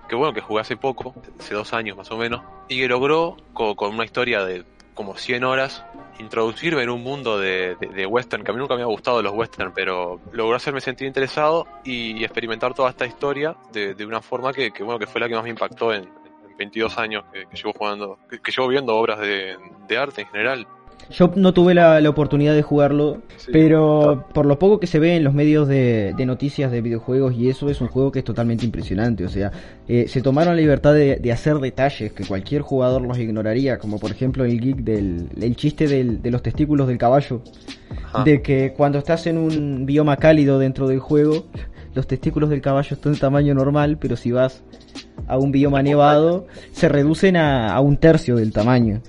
que 0.07 0.15
bueno, 0.15 0.33
que 0.33 0.41
jugué 0.41 0.61
hace 0.61 0.75
poco, 0.75 1.13
hace 1.39 1.53
dos 1.53 1.71
años 1.73 1.95
más 1.95 2.09
o 2.11 2.17
menos, 2.17 2.41
y 2.67 2.79
que 2.79 2.87
logró, 2.87 3.37
co- 3.53 3.75
con, 3.75 3.93
una 3.93 4.05
historia 4.05 4.43
de 4.43 4.63
como 4.99 5.15
100 5.15 5.45
horas, 5.45 5.85
introducirme 6.19 6.83
en 6.83 6.89
un 6.89 7.01
mundo 7.01 7.39
de, 7.39 8.05
western, 8.05 8.43
que 8.43 8.51
a 8.51 8.53
mí 8.53 8.59
nunca 8.59 8.75
me 8.75 8.81
ha 8.81 8.85
gustado 8.85 9.21
los 9.21 9.31
western, 9.31 9.71
pero 9.73 10.19
logró 10.33 10.57
hacerme 10.57 10.81
sentir 10.81 11.07
interesado 11.07 11.65
y, 11.85 12.21
experimentar 12.21 12.73
toda 12.73 12.89
esta 12.89 13.05
historia 13.05 13.55
de, 13.71 13.95
de 13.95 14.05
una 14.05 14.21
forma 14.21 14.51
que, 14.51 14.73
bueno, 14.81 14.99
que 14.99 15.07
fue 15.07 15.21
la 15.21 15.29
que 15.29 15.35
más 15.35 15.43
me 15.45 15.51
impactó 15.51 15.93
en, 15.93 16.03
en 16.03 16.57
22 16.57 16.97
años 16.97 17.23
que, 17.31 17.47
llevo 17.55 17.71
jugando, 17.71 18.19
que, 18.29 18.51
llevo 18.51 18.67
viendo 18.67 18.93
obras 18.93 19.21
de 19.21 19.97
arte 19.97 20.23
en 20.23 20.27
general. 20.27 20.67
Yo 21.11 21.31
no 21.35 21.53
tuve 21.53 21.73
la, 21.73 21.99
la 22.01 22.09
oportunidad 22.09 22.53
de 22.53 22.61
jugarlo, 22.61 23.17
Sí. 23.37 23.49
pero 23.51 24.25
por 24.33 24.45
lo 24.45 24.59
poco 24.59 24.79
que 24.79 24.85
se 24.87 24.99
ve 24.99 25.15
en 25.15 25.23
los 25.23 25.33
medios 25.33 25.67
de, 25.67 26.13
de 26.15 26.25
noticias 26.25 26.71
de 26.71 26.81
videojuegos 26.81 27.33
y 27.35 27.49
eso 27.49 27.69
es 27.69 27.81
un 27.81 27.87
juego 27.87 28.11
que 28.11 28.19
es 28.19 28.25
totalmente 28.25 28.63
impresionante. 28.65 29.25
O 29.25 29.29
sea, 29.29 29.51
eh, 29.87 30.05
se 30.07 30.21
tomaron 30.21 30.55
la 30.55 30.61
libertad 30.61 30.93
de, 30.93 31.15
de 31.15 31.31
hacer 31.31 31.57
detalles 31.57 32.13
que 32.13 32.25
cualquier 32.25 32.61
jugador 32.61 33.01
los 33.01 33.17
ignoraría, 33.17 33.79
como 33.79 33.97
por 33.97 34.11
ejemplo 34.11 34.45
el 34.45 34.59
geek 34.59 34.77
del 34.77 35.29
el 35.41 35.55
chiste 35.55 35.87
del- 35.87 36.21
de 36.21 36.31
los 36.31 36.43
testículos 36.43 36.87
del 36.87 36.97
caballo, 36.97 37.41
Ajá. 38.13 38.23
de 38.23 38.41
que 38.41 38.73
cuando 38.77 38.99
estás 38.99 39.25
en 39.25 39.37
un 39.37 39.85
bioma 39.85 40.17
cálido 40.17 40.59
dentro 40.59 40.87
del 40.87 40.99
juego, 40.99 41.45
los 41.95 42.05
testículos 42.05 42.49
del 42.51 42.61
caballo 42.61 42.93
están 42.95 43.13
en 43.13 43.19
tamaño 43.19 43.55
normal, 43.55 43.97
pero 43.99 44.15
si 44.15 44.31
vas 44.31 44.61
a 45.29 45.37
un 45.37 45.51
bioma 45.51 45.81
nevado, 45.81 46.47
se 46.73 46.89
reducen 46.89 47.37
a, 47.37 47.73
a 47.73 47.79
un 47.79 47.97
tercio 47.97 48.35
del 48.35 48.51
tamaño. 48.51 49.01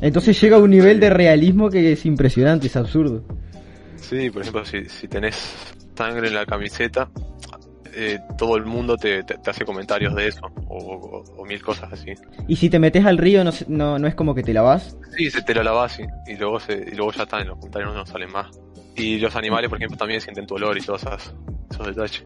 Entonces 0.00 0.40
llega 0.40 0.56
a 0.56 0.60
un 0.60 0.70
nivel 0.70 0.98
de 0.98 1.10
realismo 1.10 1.70
que 1.70 1.92
es 1.92 2.04
impresionante, 2.06 2.66
es 2.66 2.76
absurdo. 2.76 3.22
Sí, 3.96 4.30
por 4.30 4.42
ejemplo, 4.42 4.64
si, 4.64 4.86
si 4.86 5.06
tenés 5.08 5.36
sangre 5.96 6.28
en 6.28 6.34
la 6.34 6.46
camiseta, 6.46 7.10
eh, 7.94 8.18
todo 8.38 8.56
el 8.56 8.64
mundo 8.64 8.96
te, 8.96 9.22
te- 9.24 9.36
te 9.38 9.50
hace 9.50 9.64
comentarios 9.64 10.14
de 10.14 10.28
eso, 10.28 10.40
o, 10.68 10.76
o- 10.78 11.24
o 11.36 11.44
mil 11.44 11.60
cosas 11.62 11.92
así. 11.92 12.12
Y 12.46 12.56
si 12.56 12.70
te 12.70 12.78
metes 12.78 13.04
al 13.04 13.18
río, 13.18 13.42
no, 13.44 13.50
no, 13.66 13.98
no 13.98 14.06
es 14.06 14.14
como 14.14 14.34
que 14.34 14.42
te 14.42 14.52
lavas. 14.52 14.96
Sí, 15.16 15.30
se 15.30 15.42
te 15.42 15.54
lo 15.54 15.62
lavas 15.62 15.98
y, 16.00 16.30
y 16.32 16.36
luego 16.36 16.60
se, 16.60 16.74
y 16.74 16.94
luego 16.94 17.12
ya 17.12 17.24
está, 17.24 17.40
en 17.40 17.48
los 17.48 17.58
comentarios 17.58 17.94
no 17.94 18.06
salen 18.06 18.30
más. 18.30 18.46
Y 18.98 19.18
los 19.18 19.34
animales, 19.36 19.68
por 19.70 19.78
ejemplo, 19.78 19.96
también 19.96 20.20
sienten 20.20 20.46
tu 20.46 20.56
olor 20.56 20.76
y 20.76 20.80
todos 20.80 21.02
esos, 21.04 21.34
esos 21.70 21.86
detalles. 21.86 22.24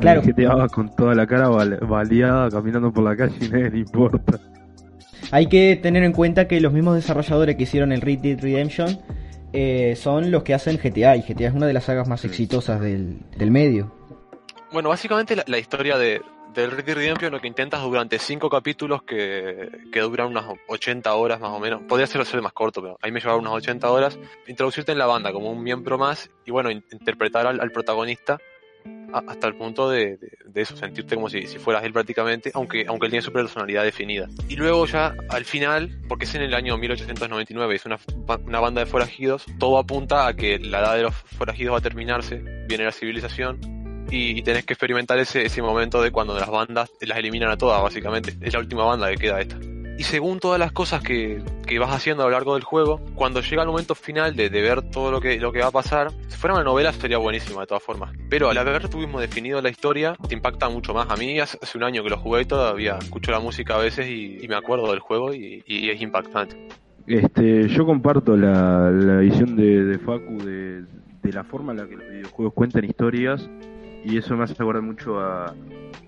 Claro. 0.00 0.22
Que 0.22 0.32
te 0.32 0.46
vas 0.46 0.70
con 0.70 0.94
toda 0.94 1.14
la 1.14 1.26
cara 1.26 1.48
bal- 1.48 1.78
baleada 1.86 2.48
caminando 2.50 2.92
por 2.92 3.04
la 3.04 3.16
calle 3.16 3.34
y 3.40 3.48
nadie 3.48 3.70
le 3.70 3.78
importa. 3.80 4.38
Hay 5.30 5.46
que 5.48 5.76
tener 5.82 6.04
en 6.04 6.12
cuenta 6.12 6.46
que 6.46 6.60
los 6.60 6.72
mismos 6.72 6.94
desarrolladores 6.96 7.56
que 7.56 7.62
hicieron 7.64 7.92
el 7.92 8.00
Red 8.00 8.18
Dead 8.20 8.38
Redemption 8.40 8.98
eh, 9.52 9.96
son 9.96 10.30
los 10.30 10.42
que 10.42 10.52
hacen 10.54 10.76
GTA, 10.76 11.16
y 11.16 11.22
GTA 11.22 11.48
es 11.48 11.54
una 11.54 11.66
de 11.66 11.72
las 11.72 11.84
sagas 11.84 12.06
más 12.08 12.24
exitosas 12.24 12.80
del, 12.80 13.18
del 13.36 13.50
medio. 13.50 13.92
Bueno, 14.72 14.88
básicamente 14.90 15.34
la, 15.36 15.44
la 15.46 15.58
historia 15.58 15.96
de, 15.96 16.20
de 16.54 16.66
Red 16.68 16.94
Redemption 16.94 17.32
lo 17.32 17.40
que 17.40 17.48
intentas 17.48 17.82
durante 17.82 18.18
cinco 18.18 18.48
capítulos 18.48 19.02
que, 19.02 19.68
que 19.92 20.00
duran 20.00 20.28
unas 20.28 20.46
80 20.68 21.12
horas 21.14 21.40
más 21.40 21.50
o 21.50 21.58
menos. 21.60 21.82
Podría 21.88 22.06
ser 22.06 22.24
ser 22.24 22.40
más 22.42 22.52
corto, 22.52 22.80
pero 22.80 22.98
ahí 23.02 23.10
me 23.12 23.20
llevaba 23.20 23.38
unas 23.38 23.52
80 23.54 23.90
horas. 23.90 24.18
Introducirte 24.46 24.92
en 24.92 24.98
la 24.98 25.06
banda 25.06 25.32
como 25.32 25.50
un 25.50 25.62
miembro 25.62 25.98
más 25.98 26.30
y 26.44 26.50
bueno, 26.50 26.70
in- 26.70 26.84
interpretar 26.92 27.46
al, 27.46 27.60
al 27.60 27.70
protagonista 27.70 28.38
hasta 29.12 29.46
el 29.46 29.54
punto 29.54 29.88
de, 29.88 30.18
eso, 30.54 30.76
sentirte 30.76 31.14
como 31.14 31.30
si, 31.30 31.46
si, 31.46 31.58
fueras 31.58 31.84
él 31.84 31.92
prácticamente, 31.92 32.50
aunque, 32.54 32.84
aunque 32.86 33.06
él 33.06 33.12
tiene 33.12 33.22
su 33.22 33.32
personalidad 33.32 33.84
definida. 33.84 34.28
Y 34.48 34.56
luego 34.56 34.86
ya 34.86 35.14
al 35.30 35.44
final, 35.44 36.00
porque 36.08 36.24
es 36.24 36.34
en 36.34 36.42
el 36.42 36.52
año 36.52 36.76
1899, 36.76 37.74
es 37.76 37.86
una, 37.86 37.98
una 38.44 38.60
banda 38.60 38.80
de 38.80 38.86
forajidos, 38.86 39.46
todo 39.58 39.78
apunta 39.78 40.26
a 40.26 40.34
que 40.34 40.58
la 40.58 40.80
edad 40.80 40.96
de 40.96 41.02
los 41.04 41.14
forajidos 41.14 41.74
va 41.74 41.78
a 41.78 41.82
terminarse, 41.82 42.42
viene 42.68 42.84
la 42.84 42.92
civilización, 42.92 43.58
y, 44.10 44.42
tenés 44.42 44.64
que 44.64 44.74
experimentar 44.74 45.18
ese, 45.18 45.44
ese 45.44 45.62
momento 45.62 46.02
de 46.02 46.10
cuando 46.10 46.38
las 46.38 46.48
bandas 46.48 46.90
las 47.00 47.18
eliminan 47.18 47.50
a 47.50 47.56
todas, 47.56 47.82
básicamente. 47.82 48.36
Es 48.40 48.52
la 48.52 48.60
última 48.60 48.84
banda 48.84 49.10
que 49.10 49.16
queda 49.16 49.40
esta. 49.40 49.58
Y 49.96 50.02
según 50.02 50.40
todas 50.40 50.58
las 50.58 50.72
cosas 50.72 51.02
que, 51.02 51.40
que, 51.66 51.78
vas 51.78 51.94
haciendo 51.94 52.24
a 52.24 52.26
lo 52.26 52.32
largo 52.32 52.54
del 52.54 52.64
juego, 52.64 53.00
cuando 53.14 53.40
llega 53.40 53.62
el 53.62 53.68
momento 53.68 53.94
final 53.94 54.34
de, 54.34 54.50
de, 54.50 54.60
ver 54.60 54.82
todo 54.82 55.12
lo 55.12 55.20
que, 55.20 55.38
lo 55.38 55.52
que 55.52 55.60
va 55.60 55.66
a 55.66 55.70
pasar, 55.70 56.10
si 56.26 56.36
fuera 56.36 56.54
una 56.54 56.64
novela 56.64 56.92
sería 56.92 57.18
buenísima 57.18 57.60
de 57.60 57.68
todas 57.68 57.82
formas. 57.82 58.12
Pero 58.28 58.50
al 58.50 58.58
haber 58.58 58.88
tuvimos 58.88 59.20
definido 59.20 59.62
la 59.62 59.70
historia, 59.70 60.16
te 60.28 60.34
impacta 60.34 60.68
mucho 60.68 60.94
más. 60.94 61.08
A 61.10 61.16
mí 61.16 61.38
hace, 61.38 61.58
un 61.76 61.84
año 61.84 62.02
que 62.02 62.10
lo 62.10 62.18
jugué 62.18 62.42
y 62.42 62.44
todavía 62.44 62.98
escucho 63.00 63.30
la 63.30 63.38
música 63.38 63.76
a 63.76 63.78
veces 63.78 64.08
y, 64.08 64.44
me 64.48 64.56
acuerdo 64.56 64.90
del 64.90 64.98
juego 64.98 65.32
y, 65.32 65.62
es 65.66 66.00
impactante. 66.02 66.68
Este, 67.06 67.68
yo 67.68 67.86
comparto 67.86 68.36
la, 68.36 68.90
visión 69.20 69.54
de, 69.54 69.84
de 69.84 69.98
Facu 69.98 70.38
de, 70.42 70.82
de 71.22 71.32
la 71.32 71.44
forma 71.44 71.72
en 71.72 71.78
la 71.78 71.86
que 71.86 71.96
los 71.96 72.08
videojuegos 72.08 72.54
cuentan 72.54 72.84
historias 72.84 73.48
y 74.04 74.18
eso 74.18 74.36
me 74.36 74.44
hace 74.44 74.54
acordar 74.54 74.82
mucho 74.82 75.20
a, 75.20 75.54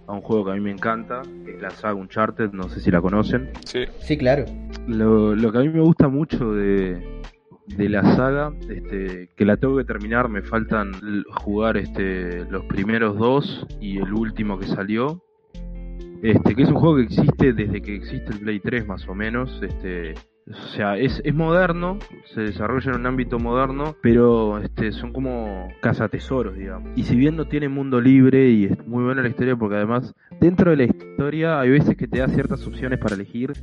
un 0.08 0.20
juego 0.20 0.44
que 0.44 0.50
a 0.52 0.54
mí 0.54 0.60
me 0.60 0.70
encanta, 0.70 1.22
que 1.44 1.56
es 1.56 1.60
la 1.60 1.70
saga 1.70 1.94
Uncharted, 1.94 2.52
no 2.52 2.68
sé 2.68 2.80
si 2.80 2.90
la 2.90 3.00
conocen. 3.00 3.50
Sí, 3.64 3.84
sí 4.00 4.16
claro. 4.16 4.44
Lo, 4.86 5.34
lo 5.34 5.50
que 5.50 5.58
a 5.58 5.60
mí 5.62 5.68
me 5.68 5.80
gusta 5.80 6.08
mucho 6.08 6.52
de, 6.52 7.16
de 7.66 7.88
la 7.88 8.02
saga, 8.14 8.52
este, 8.68 9.30
que 9.36 9.44
la 9.44 9.56
tengo 9.56 9.76
que 9.76 9.84
terminar, 9.84 10.28
me 10.28 10.42
faltan 10.42 10.92
jugar 11.42 11.76
este, 11.76 12.44
los 12.50 12.64
primeros 12.66 13.18
dos 13.18 13.66
y 13.80 13.98
el 13.98 14.12
último 14.12 14.58
que 14.58 14.66
salió. 14.66 15.22
Este, 16.22 16.54
que 16.54 16.62
es 16.62 16.68
un 16.68 16.76
juego 16.76 16.96
que 16.96 17.02
existe 17.02 17.52
desde 17.52 17.82
que 17.82 17.94
existe 17.94 18.32
el 18.32 18.40
Play 18.40 18.60
3 18.60 18.86
más 18.86 19.06
o 19.06 19.14
menos, 19.14 19.60
este, 19.62 20.14
o 20.48 20.68
sea, 20.76 20.96
es, 20.96 21.20
es 21.24 21.34
moderno, 21.34 21.98
se 22.32 22.42
desarrolla 22.42 22.92
en 22.92 23.00
un 23.00 23.06
ámbito 23.06 23.38
moderno, 23.40 23.96
pero 24.00 24.58
este, 24.58 24.92
son 24.92 25.12
como 25.12 25.68
cazatesoros, 25.80 26.56
digamos. 26.56 26.92
Y 26.94 27.02
si 27.02 27.16
bien 27.16 27.36
no 27.36 27.46
tiene 27.46 27.68
mundo 27.68 28.00
libre 28.00 28.48
y 28.50 28.66
es 28.66 28.86
muy 28.86 29.02
buena 29.02 29.22
la 29.22 29.28
historia, 29.28 29.56
porque 29.56 29.76
además 29.76 30.14
dentro 30.40 30.70
de 30.70 30.76
la 30.76 30.84
historia 30.84 31.58
hay 31.58 31.70
veces 31.70 31.96
que 31.96 32.06
te 32.06 32.20
da 32.20 32.28
ciertas 32.28 32.64
opciones 32.64 33.00
para 33.00 33.16
elegir, 33.16 33.54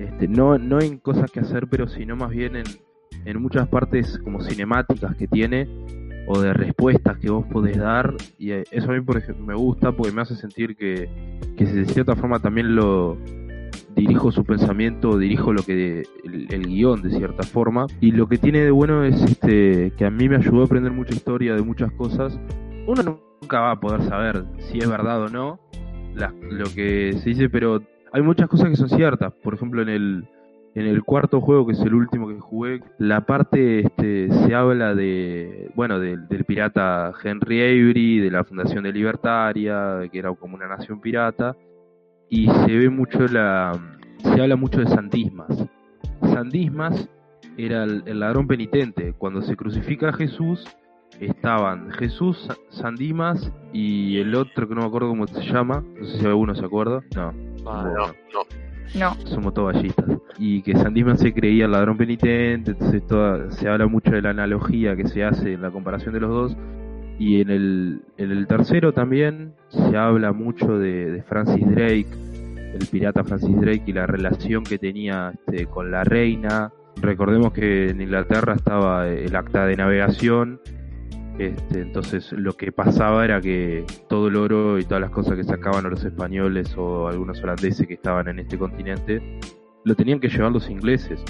este, 0.00 0.26
no, 0.26 0.58
no 0.58 0.80
en 0.80 0.98
cosas 0.98 1.30
que 1.30 1.38
hacer, 1.38 1.68
pero 1.68 1.86
sino 1.86 2.16
más 2.16 2.30
bien 2.30 2.56
en, 2.56 2.64
en 3.24 3.40
muchas 3.40 3.68
partes 3.68 4.18
como 4.18 4.40
cinemáticas 4.40 5.14
que 5.14 5.28
tiene 5.28 5.68
o 6.26 6.40
de 6.40 6.52
respuestas 6.52 7.18
que 7.18 7.30
vos 7.30 7.46
podés 7.46 7.76
dar 7.76 8.14
y 8.38 8.52
eso 8.52 8.90
a 8.90 8.94
mí 8.94 9.00
por 9.02 9.18
ejemplo 9.18 9.44
me 9.44 9.54
gusta 9.54 9.92
porque 9.92 10.10
me 10.10 10.22
hace 10.22 10.34
sentir 10.34 10.74
que, 10.74 11.06
que 11.54 11.66
de 11.66 11.84
cierta 11.84 12.16
forma 12.16 12.38
también 12.38 12.74
lo, 12.74 13.18
dirijo 13.94 14.32
su 14.32 14.44
pensamiento, 14.44 15.18
dirijo 15.18 15.52
lo 15.52 15.62
que 15.62 16.02
el, 16.24 16.66
guion 16.66 17.02
de 17.02 17.10
cierta 17.10 17.42
forma. 17.42 17.86
Y 18.00 18.12
lo 18.12 18.26
que 18.26 18.38
tiene 18.38 18.60
de 18.60 18.70
bueno 18.70 19.04
es 19.04 19.22
este 19.22 19.92
que 19.96 20.04
a 20.04 20.10
mí 20.10 20.28
me 20.28 20.36
ayudó 20.36 20.62
a 20.62 20.64
aprender 20.64 20.92
mucha 20.92 21.14
historia 21.14 21.54
de 21.54 21.62
muchas 21.62 21.92
cosas. 21.92 22.38
Uno 22.86 23.20
nunca 23.40 23.60
va 23.60 23.72
a 23.72 23.80
poder 23.80 24.02
saber 24.02 24.44
si 24.58 24.78
es 24.78 24.88
verdad 24.88 25.22
o 25.22 25.28
no 25.28 25.60
lo 26.50 26.64
que 26.74 27.14
se 27.14 27.30
dice, 27.30 27.48
pero 27.48 27.82
hay 28.12 28.22
muchas 28.22 28.48
cosas 28.48 28.68
que 28.68 28.76
son 28.76 28.88
ciertas. 28.88 29.32
Por 29.42 29.54
ejemplo, 29.54 29.82
en 29.82 29.88
el 29.88 30.28
en 30.74 30.86
el 30.86 31.04
cuarto 31.04 31.40
juego, 31.40 31.66
que 31.66 31.74
es 31.74 31.80
el 31.80 31.94
último 31.94 32.28
que 32.28 32.40
jugué, 32.40 32.80
la 32.98 33.24
parte 33.24 33.86
este, 33.86 34.28
se 34.32 34.54
habla 34.56 34.92
de, 34.92 35.70
bueno, 35.76 36.00
del 36.00 36.44
pirata 36.44 37.12
Henry 37.22 37.60
Avery, 37.60 38.18
de 38.18 38.30
la 38.30 38.42
Fundación 38.42 38.82
de 38.82 38.92
Libertaria, 38.92 40.00
que 40.10 40.18
era 40.18 40.34
como 40.34 40.56
una 40.56 40.66
nación 40.66 41.00
pirata, 41.00 41.54
y 42.28 42.48
se 42.48 42.76
ve 42.76 42.90
mucho 42.90 43.26
la. 43.28 43.72
Se 44.22 44.40
habla 44.40 44.56
mucho 44.56 44.80
de 44.80 44.86
Sandismas. 44.86 45.66
Sandismas 46.22 47.08
era 47.56 47.84
el, 47.84 48.18
ladrón 48.18 48.46
penitente. 48.46 49.14
Cuando 49.16 49.42
se 49.42 49.56
crucifica 49.56 50.08
a 50.08 50.12
Jesús, 50.12 50.64
estaban 51.20 51.90
Jesús, 51.92 52.48
Sandimas 52.70 53.52
y 53.72 54.18
el 54.18 54.34
otro 54.34 54.68
que 54.68 54.74
no 54.74 54.82
me 54.82 54.86
acuerdo 54.86 55.08
cómo 55.08 55.26
se 55.26 55.42
llama. 55.42 55.84
No 55.98 56.06
sé 56.06 56.18
si 56.18 56.26
alguno 56.26 56.54
se 56.54 56.64
acuerda. 56.64 57.02
No. 57.14 57.32
Ah, 57.66 57.92
no, 57.94 58.06
no. 58.06 58.64
No. 58.94 59.14
Somos 59.26 59.54
todos 59.54 59.74
ballistas. 59.74 60.06
Y 60.38 60.62
que 60.62 60.74
Sandismas 60.76 61.20
se 61.20 61.32
creía 61.32 61.66
el 61.66 61.72
ladrón 61.72 61.96
penitente, 61.96 62.72
entonces 62.72 63.06
toda, 63.06 63.50
se 63.52 63.68
habla 63.68 63.86
mucho 63.86 64.10
de 64.10 64.22
la 64.22 64.30
analogía 64.30 64.96
que 64.96 65.06
se 65.06 65.24
hace 65.24 65.54
en 65.54 65.62
la 65.62 65.70
comparación 65.70 66.14
de 66.14 66.20
los 66.20 66.30
dos. 66.30 66.56
Y 67.18 67.40
en 67.40 67.50
el, 67.50 68.02
en 68.16 68.30
el 68.32 68.46
tercero 68.46 68.92
también 68.92 69.54
se 69.68 69.96
habla 69.96 70.32
mucho 70.32 70.78
de, 70.78 71.22
Francis 71.28 71.64
Drake, 71.70 72.08
el 72.74 72.86
pirata 72.90 73.22
Francis 73.22 73.60
Drake 73.60 73.84
y 73.86 73.92
la 73.92 74.06
relación 74.06 74.64
que 74.64 74.78
tenía 74.78 75.32
este, 75.46 75.66
con 75.66 75.90
la 75.90 76.02
reina. 76.04 76.72
Recordemos 77.00 77.52
que 77.52 77.90
en 77.90 78.00
Inglaterra 78.00 78.54
estaba 78.54 79.08
el 79.08 79.34
acta 79.36 79.66
de 79.66 79.76
navegación, 79.76 80.60
este, 81.38 81.80
entonces 81.80 82.30
lo 82.32 82.52
que 82.52 82.70
pasaba 82.70 83.24
era 83.24 83.40
que 83.40 83.84
todo 84.08 84.28
el 84.28 84.36
oro 84.36 84.78
y 84.78 84.84
todas 84.84 85.00
las 85.00 85.10
cosas 85.10 85.36
que 85.36 85.44
sacaban 85.44 85.88
los 85.90 86.04
españoles 86.04 86.74
o 86.76 87.08
algunos 87.08 87.42
holandeses 87.42 87.86
que 87.86 87.94
estaban 87.94 88.28
en 88.28 88.38
este 88.40 88.56
continente, 88.56 89.40
lo 89.84 89.94
tenían 89.94 90.20
que 90.20 90.28
llevar 90.28 90.52
los 90.52 90.70
ingleses. 90.70 91.22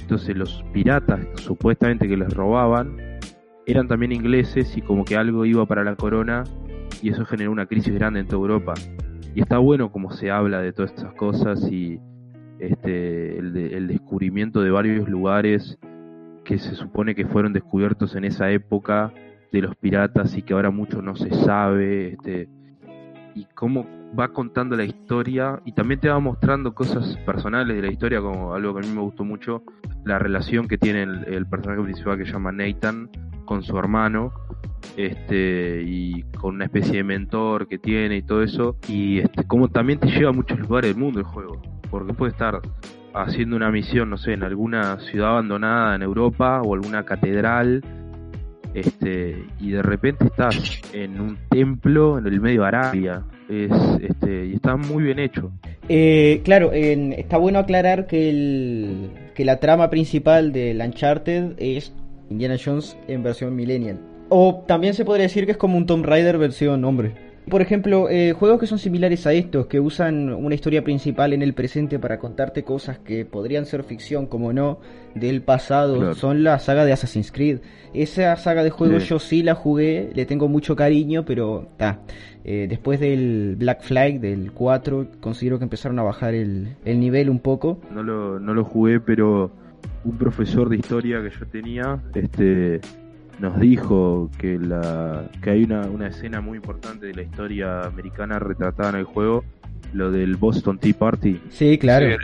Entonces 0.00 0.36
los 0.36 0.64
piratas 0.72 1.20
supuestamente 1.36 2.08
que 2.08 2.16
les 2.16 2.32
robaban 2.32 2.96
eran 3.70 3.88
también 3.88 4.12
ingleses 4.12 4.76
y 4.76 4.82
como 4.82 5.04
que 5.04 5.16
algo 5.16 5.44
iba 5.44 5.66
para 5.66 5.84
la 5.84 5.96
corona 5.96 6.44
y 7.02 7.10
eso 7.10 7.24
generó 7.24 7.52
una 7.52 7.66
crisis 7.66 7.94
grande 7.94 8.20
en 8.20 8.26
toda 8.26 8.40
Europa. 8.40 8.74
Y 9.34 9.40
está 9.40 9.58
bueno 9.58 9.92
como 9.92 10.10
se 10.10 10.30
habla 10.30 10.60
de 10.60 10.72
todas 10.72 10.92
estas 10.92 11.12
cosas 11.14 11.70
y 11.70 12.00
este, 12.58 13.38
el, 13.38 13.86
descubrimiento 13.86 14.60
de 14.60 14.70
varios 14.70 15.08
lugares 15.08 15.78
que 16.44 16.58
se 16.58 16.74
supone 16.74 17.14
que 17.14 17.26
fueron 17.26 17.52
descubiertos 17.52 18.14
en 18.16 18.24
esa 18.24 18.50
época 18.50 19.12
de 19.52 19.62
los 19.62 19.76
piratas 19.76 20.36
y 20.36 20.42
que 20.42 20.52
ahora 20.52 20.70
mucho 20.70 21.00
no 21.00 21.16
se 21.16 21.30
sabe. 21.30 22.14
Este, 22.14 22.48
y 23.34 23.46
cómo 23.54 23.86
va 24.18 24.28
contando 24.28 24.76
la 24.76 24.84
historia 24.84 25.60
y 25.64 25.72
también 25.72 26.00
te 26.00 26.08
va 26.08 26.18
mostrando 26.18 26.74
cosas 26.74 27.16
personales 27.18 27.76
de 27.76 27.82
la 27.82 27.92
historia, 27.92 28.20
como 28.20 28.52
algo 28.54 28.74
que 28.74 28.84
a 28.84 28.88
mí 28.88 28.94
me 28.94 29.02
gustó 29.02 29.24
mucho, 29.24 29.62
la 30.04 30.18
relación 30.18 30.66
que 30.66 30.76
tiene 30.76 31.04
el, 31.04 31.24
el 31.32 31.46
personaje 31.46 31.82
principal 31.82 32.18
que 32.18 32.26
se 32.26 32.32
llama 32.32 32.50
Nathan 32.50 33.08
con 33.50 33.64
su 33.64 33.76
hermano 33.76 34.32
este 34.96 35.82
y 35.84 36.22
con 36.38 36.54
una 36.54 36.66
especie 36.66 36.98
de 36.98 37.02
mentor 37.02 37.66
que 37.66 37.78
tiene 37.78 38.18
y 38.18 38.22
todo 38.22 38.44
eso. 38.44 38.76
Y 38.86 39.18
este 39.18 39.42
como 39.42 39.66
también 39.66 39.98
te 39.98 40.06
lleva 40.06 40.30
a 40.30 40.32
muchos 40.32 40.56
lugares 40.60 40.92
del 40.92 41.02
mundo 41.02 41.18
el 41.18 41.26
juego. 41.26 41.60
Porque 41.90 42.14
puede 42.14 42.30
estar 42.30 42.60
haciendo 43.12 43.56
una 43.56 43.72
misión 43.72 44.08
no 44.08 44.18
sé 44.18 44.34
en 44.34 44.44
alguna 44.44 45.00
ciudad 45.00 45.30
abandonada 45.30 45.96
en 45.96 46.02
Europa 46.02 46.62
o 46.62 46.74
alguna 46.74 47.04
catedral 47.04 47.82
este 48.72 49.44
y 49.58 49.72
de 49.72 49.82
repente 49.82 50.26
estás 50.26 50.80
en 50.92 51.20
un 51.20 51.36
templo 51.50 52.18
en 52.18 52.26
el 52.28 52.40
medio 52.40 52.60
de 52.60 52.68
Arabia. 52.68 53.24
Es, 53.48 53.72
este, 54.00 54.46
y 54.46 54.54
está 54.54 54.76
muy 54.76 55.02
bien 55.02 55.18
hecho. 55.18 55.50
Eh, 55.88 56.40
claro 56.44 56.70
está 56.72 57.36
bueno 57.36 57.58
aclarar 57.58 58.06
que 58.06 58.30
el 58.30 59.10
que 59.34 59.44
la 59.44 59.58
trama 59.58 59.90
principal 59.90 60.52
del 60.52 60.80
Uncharted 60.80 61.54
es 61.58 61.92
Indiana 62.30 62.56
Jones 62.62 62.96
en 63.08 63.22
versión 63.22 63.54
millennial. 63.54 63.98
O 64.28 64.64
también 64.66 64.94
se 64.94 65.04
podría 65.04 65.24
decir 65.24 65.44
que 65.44 65.52
es 65.52 65.58
como 65.58 65.76
un 65.76 65.86
Tomb 65.86 66.04
Raider 66.04 66.38
versión 66.38 66.84
hombre. 66.84 67.30
Por 67.48 67.62
ejemplo, 67.62 68.08
eh, 68.08 68.32
juegos 68.32 68.60
que 68.60 68.66
son 68.66 68.78
similares 68.78 69.26
a 69.26 69.32
estos, 69.32 69.66
que 69.66 69.80
usan 69.80 70.32
una 70.32 70.54
historia 70.54 70.84
principal 70.84 71.32
en 71.32 71.42
el 71.42 71.52
presente 71.52 71.98
para 71.98 72.18
contarte 72.18 72.62
cosas 72.62 73.00
que 73.00 73.24
podrían 73.24 73.66
ser 73.66 73.82
ficción, 73.82 74.26
como 74.26 74.52
no, 74.52 74.78
del 75.16 75.42
pasado, 75.42 76.14
son 76.14 76.44
la 76.44 76.60
saga 76.60 76.84
de 76.84 76.92
Assassin's 76.92 77.32
Creed. 77.32 77.58
Esa 77.92 78.36
saga 78.36 78.62
de 78.62 78.70
juegos 78.70 79.08
yo 79.08 79.18
sí 79.18 79.42
la 79.42 79.56
jugué, 79.56 80.10
le 80.14 80.26
tengo 80.26 80.48
mucho 80.48 80.76
cariño, 80.76 81.24
pero 81.24 81.62
está. 81.72 82.00
Eh, 82.44 82.66
después 82.68 83.00
del 83.00 83.56
Black 83.58 83.82
Flag, 83.82 84.20
del 84.20 84.52
4, 84.52 85.08
considero 85.20 85.58
que 85.58 85.64
empezaron 85.64 85.98
a 85.98 86.02
bajar 86.02 86.34
el, 86.34 86.76
el 86.84 87.00
nivel 87.00 87.30
un 87.30 87.40
poco. 87.40 87.80
No 87.92 88.02
lo, 88.04 88.38
no 88.38 88.54
lo 88.54 88.64
jugué, 88.64 89.00
pero 89.00 89.50
un 90.04 90.16
profesor 90.16 90.68
de 90.68 90.76
historia 90.76 91.22
que 91.22 91.30
yo 91.30 91.46
tenía, 91.46 91.98
este 92.14 92.80
nos 93.38 93.58
dijo 93.58 94.30
que 94.38 94.58
la 94.58 95.30
que 95.42 95.50
hay 95.50 95.64
una, 95.64 95.82
una 95.86 96.08
escena 96.08 96.40
muy 96.40 96.56
importante 96.56 97.06
de 97.06 97.14
la 97.14 97.22
historia 97.22 97.82
americana 97.84 98.38
retratada 98.38 98.90
en 98.90 98.96
el 98.96 99.04
juego, 99.04 99.44
lo 99.94 100.10
del 100.10 100.36
Boston 100.36 100.78
Tea 100.78 100.94
Party. 100.94 101.40
Sí, 101.48 101.78
claro. 101.78 102.18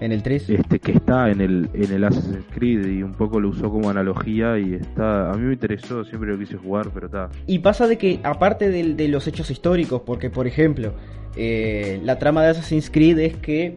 en 0.00 0.12
el 0.12 0.22
3. 0.22 0.50
Este 0.50 0.78
que 0.78 0.92
está 0.92 1.30
en 1.30 1.42
el 1.42 1.68
en 1.74 1.92
el 1.92 2.04
Assassin's 2.04 2.46
Creed 2.54 2.86
y 2.86 3.02
un 3.02 3.12
poco 3.12 3.38
lo 3.38 3.50
usó 3.50 3.70
como 3.70 3.90
analogía 3.90 4.58
y 4.58 4.74
está 4.74 5.30
a 5.30 5.36
mí 5.36 5.44
me 5.44 5.52
interesó, 5.52 6.04
siempre 6.04 6.30
lo 6.30 6.38
quise 6.38 6.56
jugar, 6.56 6.90
pero 6.92 7.06
está. 7.06 7.28
Y 7.46 7.58
pasa 7.58 7.86
de 7.86 7.98
que 7.98 8.20
aparte 8.22 8.70
de, 8.70 8.94
de 8.94 9.08
los 9.08 9.26
hechos 9.26 9.50
históricos, 9.50 10.02
porque 10.06 10.30
por 10.30 10.46
ejemplo, 10.46 10.94
eh, 11.36 12.00
la 12.02 12.18
trama 12.18 12.42
de 12.42 12.48
Assassin's 12.48 12.90
Creed 12.90 13.18
es 13.18 13.36
que 13.36 13.76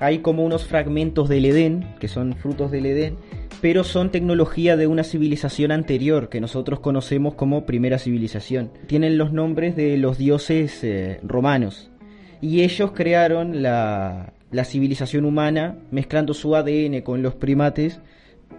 hay 0.00 0.18
como 0.18 0.44
unos 0.44 0.66
fragmentos 0.66 1.28
del 1.28 1.44
Edén, 1.44 1.94
que 1.98 2.08
son 2.08 2.34
frutos 2.34 2.70
del 2.70 2.86
Edén, 2.86 3.16
pero 3.60 3.84
son 3.84 4.10
tecnología 4.10 4.76
de 4.76 4.86
una 4.86 5.04
civilización 5.04 5.72
anterior 5.72 6.28
que 6.28 6.40
nosotros 6.40 6.80
conocemos 6.80 7.34
como 7.34 7.66
primera 7.66 7.98
civilización. 7.98 8.70
Tienen 8.86 9.18
los 9.18 9.32
nombres 9.32 9.74
de 9.76 9.96
los 9.96 10.18
dioses 10.18 10.82
eh, 10.84 11.20
romanos 11.22 11.90
y 12.40 12.62
ellos 12.62 12.92
crearon 12.92 13.62
la, 13.62 14.32
la 14.50 14.64
civilización 14.64 15.24
humana 15.24 15.76
mezclando 15.90 16.34
su 16.34 16.54
ADN 16.54 17.02
con 17.02 17.22
los 17.22 17.34
primates 17.34 18.00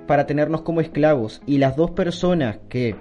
para 0.08 0.26
tenernos 0.26 0.62
como 0.62 0.82
esclavos 0.82 1.42
y 1.46 1.58
las 1.58 1.76
dos 1.76 1.92
personas 1.92 2.58
que 2.68 2.96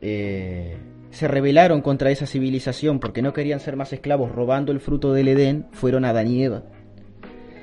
eh, 0.00 0.76
se 1.10 1.28
rebelaron 1.28 1.80
contra 1.82 2.10
esa 2.10 2.26
civilización 2.26 2.98
porque 2.98 3.22
no 3.22 3.32
querían 3.32 3.60
ser 3.60 3.76
más 3.76 3.92
esclavos 3.92 4.32
robando 4.32 4.72
el 4.72 4.80
fruto 4.80 5.12
del 5.12 5.28
Edén 5.28 5.66
fueron 5.72 6.04
Adán 6.04 6.28
y 6.28 6.42
Eva. 6.42 6.62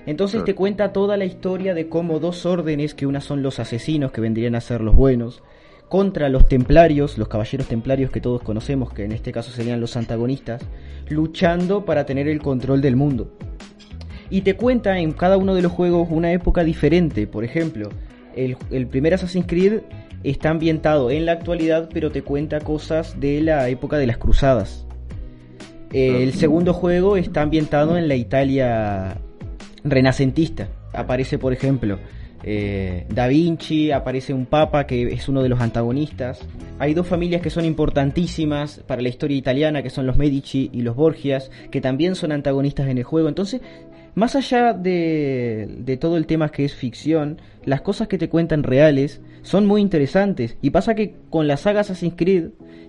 Entonces 0.08 0.46
te 0.46 0.56
cuenta 0.56 0.94
toda 0.94 1.18
la 1.18 1.26
historia 1.26 1.74
de 1.74 1.90
cómo 1.90 2.20
dos 2.20 2.46
órdenes, 2.46 2.94
que 2.94 3.06
una 3.06 3.20
son 3.20 3.44
los 3.44 3.60
asesinos, 3.60 4.14
que 4.14 4.22
vendrían 4.22 4.56
a 4.56 4.62
ser 4.62 4.80
los 4.80 4.96
buenos, 4.96 5.44
contra 5.90 6.30
los 6.30 6.48
templarios, 6.48 7.18
los 7.18 7.28
caballeros 7.28 7.68
templarios 7.68 8.10
que 8.10 8.22
todos 8.22 8.42
conocemos, 8.42 8.94
que 8.94 9.04
en 9.04 9.12
este 9.12 9.34
caso 9.34 9.52
serían 9.52 9.82
los 9.82 9.98
antagonistas, 9.98 10.64
luchando 11.10 11.84
para 11.84 12.06
tener 12.06 12.30
el 12.30 12.42
control 12.42 12.80
del 12.80 12.96
mundo. 12.96 13.34
Y 14.30 14.42
te 14.42 14.56
cuenta 14.56 14.98
en 14.98 15.12
cada 15.12 15.36
uno 15.36 15.54
de 15.56 15.62
los 15.62 15.74
juegos 15.74 16.08
una 16.10 16.32
época 16.32 16.64
diferente. 16.64 17.28
Por 17.28 17.44
ejemplo, 17.44 17.90
el, 18.34 18.56
el 18.72 18.88
primer 18.88 19.14
Assassin's 19.14 19.46
Creed 19.46 19.82
está 20.24 20.52
ambientado 20.52 21.12
en 21.12 21.26
la 21.26 21.34
actualidad, 21.34 21.90
pero 21.94 22.12
te 22.12 22.22
cuenta 22.22 22.62
cosas 22.62 23.20
de 23.20 23.42
la 23.42 23.68
época 23.68 23.98
de 23.98 24.08
las 24.08 24.18
cruzadas. 24.18 24.88
El 25.92 26.34
segundo 26.34 26.74
juego 26.74 27.18
está 27.18 27.42
ambientado 27.42 27.98
en 27.98 28.08
la 28.08 28.16
Italia 28.16 29.18
renacentista. 29.92 30.68
Aparece, 30.94 31.38
por 31.38 31.54
ejemplo, 31.54 32.00
eh, 32.44 33.06
Da 33.10 33.28
Vinci, 33.28 33.92
aparece 33.92 34.34
un 34.34 34.46
papa 34.46 34.86
que 34.86 35.14
es 35.14 35.28
uno 35.28 35.42
de 35.42 35.50
los 35.50 35.60
antagonistas. 35.60 36.40
Hay 36.80 36.94
dos 36.94 37.08
familias 37.08 37.42
que 37.42 37.50
son 37.50 37.66
importantísimas 37.66 38.82
para 38.86 39.02
la 39.02 39.10
historia 39.10 39.38
italiana, 39.38 39.82
que 39.82 39.90
son 39.90 40.06
los 40.06 40.18
Medici 40.18 40.70
y 40.72 40.82
los 40.82 40.96
Borgias, 40.96 41.52
que 41.72 41.82
también 41.82 42.16
son 42.16 42.32
antagonistas 42.32 42.88
en 42.88 43.00
el 43.00 43.04
juego. 43.04 43.28
Entonces, 43.28 43.62
más 44.18 44.36
allá 44.36 44.74
de, 44.74 45.70
de 45.78 45.96
todo 45.96 46.18
el 46.18 46.26
tema 46.26 46.50
que 46.50 46.66
es 46.66 46.74
ficción, 46.74 47.40
las 47.66 47.82
cosas 47.82 48.08
que 48.08 48.18
te 48.18 48.30
cuentan 48.30 48.64
reales 48.64 49.22
son 49.44 49.68
muy 49.68 49.80
interesantes. 49.80 50.58
Y 50.60 50.72
pasa 50.72 50.96
que 50.96 51.14
con 51.30 51.48
la 51.48 51.56
saga 51.56 51.82
Assassin's 51.82 52.16
Creed 52.18 52.46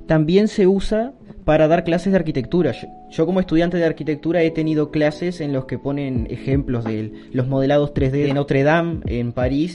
también 0.07 0.49
se 0.49 0.67
usa 0.67 1.13
para 1.45 1.69
dar 1.69 1.85
clases 1.85 2.13
de 2.13 2.19
arquitectura. 2.19 2.73
Yo, 3.11 3.27
como 3.27 3.41
estudiante 3.41 3.77
de 3.77 3.85
arquitectura 3.85 4.43
he 4.43 4.51
tenido 4.51 4.91
clases 4.91 5.43
en 5.43 5.53
los 5.53 5.67
que 5.67 5.79
ponen 5.79 6.29
ejemplos 6.31 6.85
de 6.85 7.13
los 7.31 7.47
modelados 7.47 7.93
3D 7.93 8.11
de 8.11 8.33
Notre 8.33 8.63
Dame 8.63 9.01
en 9.05 9.33
París 9.33 9.75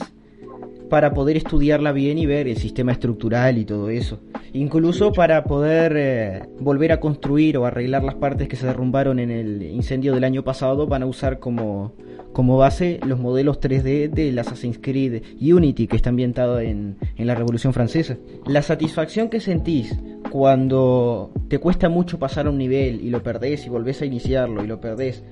para 0.88 1.12
poder 1.14 1.36
estudiarla 1.36 1.92
bien 1.92 2.18
y 2.18 2.26
ver 2.26 2.48
el 2.48 2.56
sistema 2.56 2.92
estructural 2.92 3.58
y 3.58 3.64
todo 3.64 3.90
eso. 3.90 4.20
Incluso 4.52 5.12
para 5.12 5.44
poder 5.44 5.94
eh, 5.96 6.42
volver 6.60 6.92
a 6.92 7.00
construir 7.00 7.56
o 7.58 7.66
arreglar 7.66 8.04
las 8.04 8.14
partes 8.14 8.48
que 8.48 8.56
se 8.56 8.66
derrumbaron 8.66 9.18
en 9.18 9.30
el 9.30 9.62
incendio 9.62 10.14
del 10.14 10.24
año 10.24 10.44
pasado, 10.44 10.86
van 10.86 11.02
a 11.02 11.06
usar 11.06 11.38
como, 11.38 11.94
como 12.32 12.56
base 12.56 13.00
los 13.04 13.18
modelos 13.18 13.60
3D 13.60 14.10
del 14.10 14.38
Assassin's 14.38 14.78
Creed 14.80 15.22
Unity, 15.40 15.86
que 15.86 15.96
está 15.96 16.10
ambientado 16.10 16.60
en, 16.60 16.96
en 17.16 17.26
la 17.26 17.34
Revolución 17.34 17.72
Francesa. 17.72 18.16
La 18.46 18.62
satisfacción 18.62 19.28
que 19.28 19.40
sentís 19.40 19.96
cuando 20.30 21.32
te 21.48 21.58
cuesta 21.58 21.88
mucho 21.88 22.18
pasar 22.18 22.46
a 22.46 22.50
un 22.50 22.58
nivel 22.58 23.00
y 23.00 23.10
lo 23.10 23.22
perdés 23.22 23.66
y 23.66 23.68
volvés 23.68 24.02
a 24.02 24.06
iniciarlo 24.06 24.64
y 24.64 24.66
lo 24.66 24.80
perdés, 24.80 25.24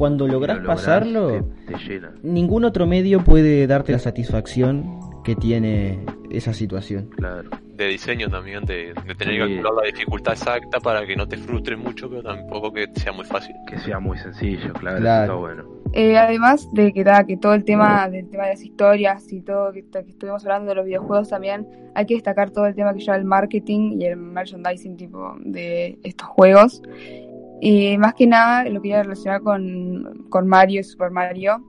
cuando 0.00 0.26
lográs, 0.26 0.60
pasarlo, 0.60 1.46
ningún 2.22 2.64
otro 2.64 2.86
medio 2.86 3.22
puede 3.22 3.66
darte 3.66 3.92
la 3.92 3.98
satisfacción 3.98 4.98
que 5.22 5.36
tiene 5.36 6.06
esa 6.30 6.54
situación. 6.54 7.10
Claro. 7.18 7.50
De 7.74 7.86
diseño 7.86 8.30
también, 8.30 8.64
de, 8.64 8.94
tener 9.18 9.34
que 9.34 9.38
calcular 9.38 9.74
la 9.74 9.82
dificultad 9.92 10.32
exacta 10.32 10.80
para 10.80 11.04
que 11.04 11.14
no 11.16 11.28
te 11.28 11.36
frustres 11.36 11.78
mucho, 11.78 12.08
pero 12.08 12.22
tampoco 12.22 12.72
que 12.72 12.86
sea 12.94 13.12
muy 13.12 13.26
fácil. 13.26 13.54
Que 13.68 13.78
sea 13.78 14.00
muy 14.00 14.16
sencillo, 14.16 14.72
claro, 14.72 14.96
está 14.96 15.34
bueno. 15.34 15.64
Eh, 15.92 16.16
además 16.16 16.66
de 16.72 16.94
que, 16.94 17.04
que 17.26 17.36
todo 17.36 17.52
el 17.52 17.64
tema 17.64 18.08
del 18.08 18.30
tema 18.30 18.44
de 18.44 18.50
las 18.52 18.62
historias 18.62 19.30
y 19.30 19.42
todo 19.42 19.70
que, 19.70 19.84
que, 19.84 19.98
estuvimos 19.98 20.42
hablando 20.46 20.70
de 20.70 20.76
los 20.76 20.86
videojuegos 20.86 21.28
también, 21.28 21.68
hay 21.94 22.06
que 22.06 22.14
destacar 22.14 22.52
todo 22.52 22.64
el 22.64 22.74
tema 22.74 22.94
que 22.94 23.00
lleva 23.00 23.16
el 23.16 23.24
marketing 23.26 24.00
y 24.00 24.06
el 24.06 24.16
merchandising 24.16 24.96
tipo 24.96 25.36
de 25.40 25.98
estos 26.04 26.26
juegos. 26.26 26.80
Y 27.60 27.98
más 27.98 28.14
que 28.14 28.26
nada 28.26 28.64
lo 28.64 28.80
quería 28.80 29.02
relacionar 29.02 29.42
con, 29.42 30.26
con 30.30 30.46
Mario 30.46 30.80
y 30.80 30.84
Super 30.84 31.10
Mario, 31.10 31.62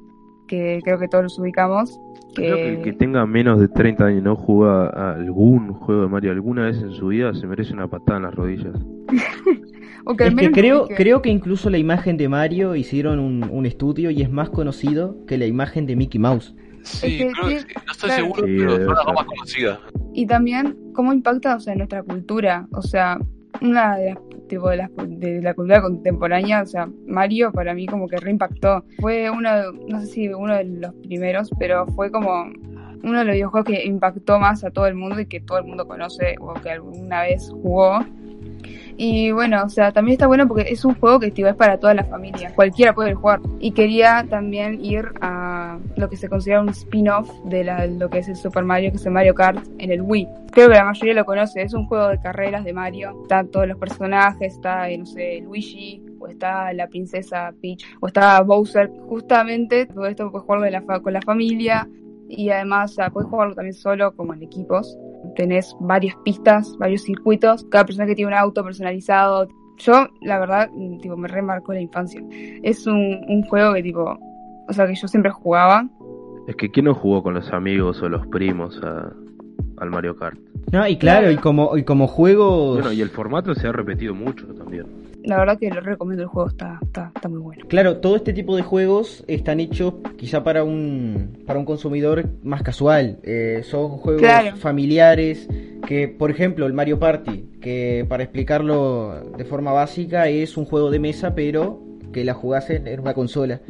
que 0.47 0.79
creo 0.83 0.97
que 0.97 1.07
todos 1.07 1.25
los 1.25 1.39
ubicamos. 1.39 1.99
Que... 2.35 2.43
Creo 2.43 2.55
que 2.55 2.69
el 2.69 2.81
que 2.81 2.93
tenga 2.93 3.25
menos 3.25 3.59
de 3.59 3.67
30 3.67 4.05
años 4.05 4.21
y 4.21 4.23
no 4.23 4.35
juega 4.37 4.87
a 4.87 5.15
algún 5.15 5.73
juego 5.73 6.03
de 6.03 6.07
Mario 6.07 6.31
alguna 6.31 6.63
vez 6.63 6.81
en 6.81 6.91
su 6.93 7.07
vida 7.07 7.33
se 7.33 7.45
merece 7.45 7.73
una 7.73 7.89
patada 7.89 8.17
en 8.17 8.23
las 8.23 8.35
rodillas. 8.35 8.75
es 10.19 10.35
que 10.35 10.51
creo, 10.51 10.87
creo 10.87 11.21
que 11.21 11.29
incluso 11.29 11.69
la 11.69 11.77
imagen 11.77 12.17
de 12.17 12.29
Mario 12.29 12.75
hicieron 12.75 13.19
un, 13.19 13.65
estudio 13.65 14.11
y 14.11 14.21
es 14.21 14.31
más 14.31 14.49
conocido 14.49 15.17
que 15.25 15.37
la 15.37 15.45
imagen 15.45 15.85
de 15.85 15.95
Mickey 15.95 16.19
Mouse. 16.19 16.55
Sí, 16.83 17.19
creo 17.19 17.47
que 17.47 17.75
no 17.85 17.91
estoy 17.91 18.09
seguro, 18.09 18.43
pero 18.43 18.75
es 18.75 18.79
la 18.87 19.13
más 19.13 19.25
conocida. 19.25 19.79
Y 20.13 20.25
también 20.25 20.75
cómo 20.93 21.13
impacta 21.13 21.55
o 21.55 21.59
sea, 21.59 21.73
en 21.73 21.79
nuestra 21.79 22.01
cultura. 22.01 22.67
O 22.73 22.81
sea, 22.81 23.19
una 23.61 23.97
de 23.97 24.05
las 24.05 24.17
tipo 24.51 24.69
de 24.69 24.77
la, 24.77 24.91
de 25.07 25.41
la 25.41 25.53
cultura 25.53 25.81
contemporánea, 25.81 26.61
o 26.61 26.65
sea, 26.65 26.89
Mario 27.07 27.51
para 27.51 27.73
mí 27.73 27.87
como 27.87 28.07
que 28.07 28.17
reimpactó. 28.17 28.83
Fue 28.99 29.29
uno, 29.29 29.49
no 29.87 29.99
sé 30.01 30.07
si 30.07 30.27
uno 30.27 30.55
de 30.55 30.65
los 30.65 30.93
primeros, 30.95 31.49
pero 31.57 31.87
fue 31.87 32.11
como 32.11 32.43
uno 33.03 33.19
de 33.19 33.25
los 33.25 33.33
videojuegos 33.33 33.65
que 33.65 33.85
impactó 33.85 34.39
más 34.39 34.63
a 34.63 34.71
todo 34.71 34.85
el 34.87 34.95
mundo 34.95 35.19
y 35.19 35.25
que 35.25 35.39
todo 35.39 35.57
el 35.57 35.65
mundo 35.65 35.87
conoce 35.87 36.35
o 36.39 36.53
que 36.53 36.69
alguna 36.69 37.23
vez 37.23 37.49
jugó. 37.49 37.99
Y 39.03 39.31
bueno, 39.31 39.63
o 39.63 39.69
sea, 39.69 39.91
también 39.91 40.13
está 40.13 40.27
bueno 40.27 40.47
porque 40.47 40.71
es 40.71 40.85
un 40.85 40.93
juego 40.93 41.19
que 41.19 41.33
es 41.35 41.55
para 41.55 41.79
toda 41.79 41.95
la 41.95 42.03
familia, 42.03 42.53
cualquiera 42.53 42.93
puede 42.93 43.15
jugar. 43.15 43.39
Y 43.59 43.71
quería 43.71 44.27
también 44.29 44.85
ir 44.85 45.05
a 45.21 45.79
lo 45.95 46.07
que 46.07 46.15
se 46.15 46.29
considera 46.29 46.61
un 46.61 46.69
spin-off 46.69 47.27
de 47.45 47.63
lo 47.97 48.11
que 48.11 48.19
es 48.19 48.27
el 48.27 48.35
Super 48.35 48.63
Mario, 48.63 48.91
que 48.91 48.97
es 48.97 49.05
el 49.07 49.11
Mario 49.11 49.33
Kart 49.33 49.57
en 49.79 49.91
el 49.91 50.03
Wii. 50.03 50.27
Creo 50.51 50.69
que 50.69 50.75
la 50.75 50.85
mayoría 50.85 51.15
lo 51.15 51.25
conoce, 51.25 51.63
es 51.63 51.73
un 51.73 51.87
juego 51.87 52.09
de 52.09 52.19
carreras 52.19 52.63
de 52.63 52.73
Mario. 52.73 53.17
Están 53.23 53.47
todos 53.47 53.67
los 53.67 53.79
personajes, 53.79 54.53
está, 54.53 54.87
eh, 54.87 54.99
no 54.99 55.07
sé, 55.07 55.41
Luigi, 55.41 56.05
o 56.19 56.27
está 56.27 56.71
la 56.71 56.85
princesa 56.85 57.55
Peach, 57.59 57.83
o 58.01 58.07
está 58.07 58.39
Bowser. 58.43 58.91
Justamente 59.09 59.87
todo 59.87 60.05
esto 60.05 60.29
puedes 60.29 60.45
jugarlo 60.45 61.01
con 61.01 61.13
la 61.13 61.21
familia 61.23 61.89
y 62.29 62.51
además 62.51 62.95
o 62.99 63.11
puedes 63.11 63.27
jugarlo 63.27 63.55
también 63.55 63.73
solo 63.73 64.15
como 64.15 64.35
en 64.35 64.43
equipos 64.43 64.95
tenés 65.35 65.75
varias 65.79 66.15
pistas, 66.23 66.75
varios 66.77 67.03
circuitos, 67.03 67.65
cada 67.65 67.85
persona 67.85 68.05
que 68.05 68.15
tiene 68.15 68.31
un 68.31 68.37
auto 68.37 68.63
personalizado. 68.63 69.47
Yo, 69.77 70.07
la 70.21 70.39
verdad, 70.39 70.69
tipo, 71.01 71.17
me 71.17 71.27
remarcó 71.27 71.73
la 71.73 71.81
infancia. 71.81 72.21
Es 72.61 72.85
un, 72.85 73.21
un 73.27 73.43
juego 73.43 73.73
que, 73.73 73.83
tipo, 73.83 74.17
o 74.67 74.73
sea, 74.73 74.87
que 74.87 74.95
yo 74.95 75.07
siempre 75.07 75.31
jugaba. 75.31 75.87
Es 76.47 76.55
que 76.55 76.69
¿quién 76.69 76.85
no 76.85 76.93
jugó 76.93 77.23
con 77.23 77.33
los 77.33 77.51
amigos 77.51 78.01
o 78.01 78.09
los 78.09 78.27
primos 78.27 78.79
a, 78.83 79.11
al 79.77 79.89
Mario 79.89 80.15
Kart? 80.15 80.37
No, 80.71 80.87
y 80.87 80.97
claro, 80.97 81.31
y 81.31 81.37
como, 81.37 81.77
y 81.77 81.83
como 81.83 82.07
juego... 82.07 82.73
Bueno, 82.73 82.91
y 82.91 83.01
el 83.01 83.09
formato 83.09 83.55
se 83.55 83.67
ha 83.67 83.71
repetido 83.71 84.13
mucho 84.13 84.47
también 84.47 85.00
la 85.23 85.37
verdad 85.37 85.59
que 85.59 85.69
lo 85.69 85.81
recomiendo 85.81 86.23
el 86.23 86.29
juego, 86.29 86.49
está, 86.49 86.79
está, 86.81 87.11
está, 87.15 87.29
muy 87.29 87.39
bueno. 87.39 87.65
Claro, 87.67 87.97
todo 87.97 88.15
este 88.15 88.33
tipo 88.33 88.55
de 88.55 88.63
juegos 88.63 89.23
están 89.27 89.59
hechos 89.59 89.93
quizá 90.17 90.43
para 90.43 90.63
un, 90.63 91.43
para 91.45 91.59
un 91.59 91.65
consumidor 91.65 92.25
más 92.43 92.63
casual. 92.63 93.19
Eh, 93.23 93.61
son 93.63 93.89
juegos 93.89 94.23
familiares 94.59 95.47
que, 95.87 96.07
por 96.07 96.31
ejemplo, 96.31 96.65
el 96.65 96.73
Mario 96.73 96.99
Party, 96.99 97.45
que 97.61 98.05
para 98.07 98.23
explicarlo 98.23 99.31
de 99.37 99.45
forma 99.45 99.71
básica 99.71 100.27
es 100.27 100.57
un 100.57 100.65
juego 100.65 100.89
de 100.89 100.99
mesa, 100.99 101.35
pero 101.35 101.81
que 102.11 102.23
la 102.25 102.33
jugás 102.33 102.69
en 102.69 102.99
una 102.99 103.13
consola. 103.13 103.61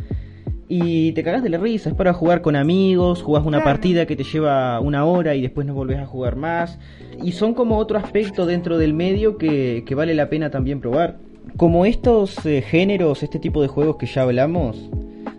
Y 0.74 1.12
te 1.12 1.24
cagas 1.24 1.44
de 1.44 1.50
la 1.50 1.58
risa, 1.58 1.90
es 1.90 1.96
para 1.96 2.14
jugar 2.14 2.42
con 2.42 2.56
amigos, 2.56 3.22
jugás 3.22 3.46
una 3.46 3.62
partida 3.62 4.06
que 4.06 4.16
te 4.16 4.24
lleva 4.24 4.80
una 4.80 5.04
hora 5.04 5.36
y 5.36 5.42
después 5.42 5.68
no 5.68 5.74
volvés 5.74 6.00
a 6.00 6.06
jugar 6.06 6.38
más. 6.38 6.80
Y 7.22 7.34
son 7.34 7.54
como 7.54 7.78
otro 7.78 7.98
aspecto 7.98 8.46
dentro 8.46 8.78
del 8.78 8.94
medio 8.94 9.38
que, 9.38 9.84
que 9.86 9.96
vale 9.96 10.16
la 10.16 10.30
pena 10.30 10.50
también 10.50 10.80
probar 10.80 11.18
como 11.58 11.86
estos 11.86 12.46
eh, 12.46 12.62
géneros, 12.62 13.24
este 13.24 13.40
tipo 13.40 13.62
de 13.62 13.68
juegos 13.68 13.98
que 13.98 14.06
ya 14.06 14.24
hablamos, 14.24 14.90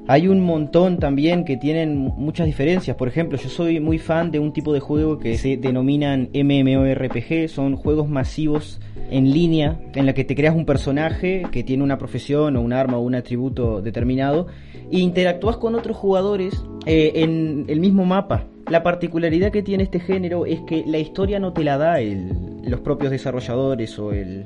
hay 0.08 0.26
un 0.26 0.40
montón 0.40 0.98
también 0.98 1.44
que 1.44 1.56
tienen 1.56 1.96
muchas 1.96 2.46
diferencias. 2.46 2.96
Por 2.96 3.08
ejemplo, 3.08 3.38
yo 3.38 3.48
soy 3.48 3.80
muy 3.80 3.98
fan 3.98 4.30
de 4.30 4.40
un 4.40 4.52
tipo 4.52 4.72
de 4.72 4.80
juego 4.80 5.18
que 5.18 5.36
se 5.36 5.56
denominan 5.56 6.28
MMORPG, 6.34 7.48
son 7.48 7.76
juegos 7.76 8.08
masivos 8.08 8.80
en 9.10 9.32
línea 9.32 9.80
en 9.94 10.06
la 10.06 10.12
que 10.12 10.24
te 10.24 10.34
creas 10.34 10.56
un 10.56 10.66
personaje 10.66 11.44
que 11.52 11.62
tiene 11.62 11.84
una 11.84 11.98
profesión 11.98 12.56
o 12.56 12.60
un 12.60 12.72
arma 12.72 12.98
o 12.98 13.00
un 13.00 13.14
atributo 13.14 13.80
determinado 13.80 14.48
e 14.90 14.98
interactúas 14.98 15.56
con 15.56 15.74
otros 15.74 15.96
jugadores 15.96 16.64
eh, 16.86 17.12
en 17.16 17.66
el 17.68 17.78
mismo 17.80 18.04
mapa. 18.04 18.46
La 18.68 18.82
particularidad 18.82 19.52
que 19.52 19.62
tiene 19.62 19.84
este 19.84 20.00
género 20.00 20.46
es 20.46 20.60
que 20.62 20.84
la 20.86 20.98
historia 20.98 21.38
no 21.38 21.52
te 21.52 21.62
la 21.62 21.78
da 21.78 21.98
los 22.00 22.80
propios 22.80 23.10
desarrolladores 23.10 23.98
o 23.98 24.12
el, 24.12 24.44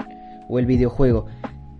o 0.48 0.58
el 0.58 0.66
videojuego, 0.66 1.26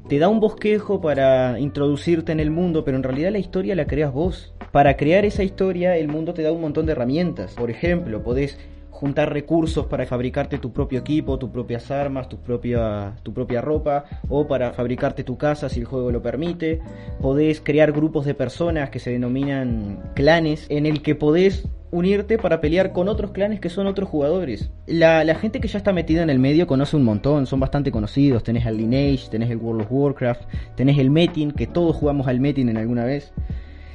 te 0.09 0.19
da 0.19 0.29
un 0.29 0.39
bosquejo 0.39 1.01
para 1.01 1.59
introducirte 1.59 2.31
en 2.31 2.41
el 2.41 2.51
mundo, 2.51 2.85
pero 2.85 2.97
en 2.97 3.03
realidad 3.03 3.33
la 3.33 3.39
historia 3.39 3.75
la 3.75 3.87
creas 3.87 4.13
vos. 4.13 4.53
para 4.73 4.97
crear 4.97 5.25
esa 5.25 5.43
historia 5.43 5.97
el 5.97 6.09
mundo 6.09 6.35
te 6.35 6.43
da 6.43 6.53
un 6.53 6.61
montón 6.61 6.85
de 6.85 6.93
herramientas. 6.93 7.55
Por 7.55 7.71
ejemplo, 7.71 8.23
podés 8.23 8.59
juntar 8.97 9.33
recursos 9.33 9.87
para 9.87 10.07
fabricarte 10.07 10.59
tu 10.59 10.73
propio 10.73 11.01
equipo, 11.01 11.39
tus 11.39 11.51
propias 11.51 11.91
armas, 11.91 12.29
tu 12.29 12.39
propia, 12.39 13.15
tu 13.23 13.33
propia 13.33 13.61
ropa, 13.61 14.05
o 14.29 14.47
para 14.47 14.73
fabricarte 14.73 15.23
tu 15.23 15.37
casa 15.37 15.69
si 15.69 15.81
el 15.81 15.87
juego 15.87 16.11
lo 16.11 16.23
permite. 16.23 16.81
Podés 17.21 17.61
crear 17.61 17.93
grupos 17.93 18.25
de 18.25 18.35
personas 18.35 18.91
que 18.91 18.99
se 18.99 19.11
denominan 19.11 20.13
clanes, 20.15 20.67
en 20.71 20.87
el 20.87 21.03
que 21.03 21.15
podés 21.15 21.69
unirte 21.91 22.39
para 22.39 22.61
pelear 22.61 22.93
con 22.93 23.09
otros 23.09 23.31
clanes 23.31 23.61
que 23.61 23.69
son 23.69 23.87
otros 23.87 24.09
jugadores. 24.09 24.71
La, 24.87 25.25
la, 25.25 25.35
gente 25.35 25.61
que 25.61 25.69
ya 25.69 25.79
está 25.79 25.93
metida 25.93 26.23
en 26.23 26.31
el 26.31 26.39
medio 26.39 26.67
conoce 26.67 26.97
un 26.97 27.05
montón, 27.05 27.47
son 27.47 27.61
bastante 27.61 27.93
conocidos. 27.93 28.43
Tenés 28.43 28.67
el 28.67 28.79
Lineage, 28.79 29.29
tenés 29.31 29.51
el 29.51 29.59
World 29.59 29.83
of 29.83 29.93
Warcraft, 29.93 30.43
tenés 30.75 30.99
el 30.99 31.11
Metin, 31.11 31.53
que 31.53 31.67
todos 31.67 31.95
jugamos 31.97 32.27
al 32.27 32.41
Metin 32.41 32.71
en 32.71 32.79
alguna 32.79 33.05
vez. 33.05 33.33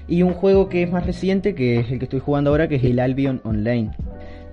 Y 0.07 0.23
un 0.23 0.33
juego 0.33 0.69
que 0.69 0.83
es 0.83 0.91
más 0.91 1.05
reciente, 1.05 1.55
que 1.55 1.79
es 1.79 1.91
el 1.91 1.99
que 1.99 2.05
estoy 2.05 2.19
jugando 2.19 2.49
ahora, 2.49 2.67
que 2.67 2.75
es 2.75 2.83
el 2.83 2.99
Albion 2.99 3.41
Online. 3.43 3.91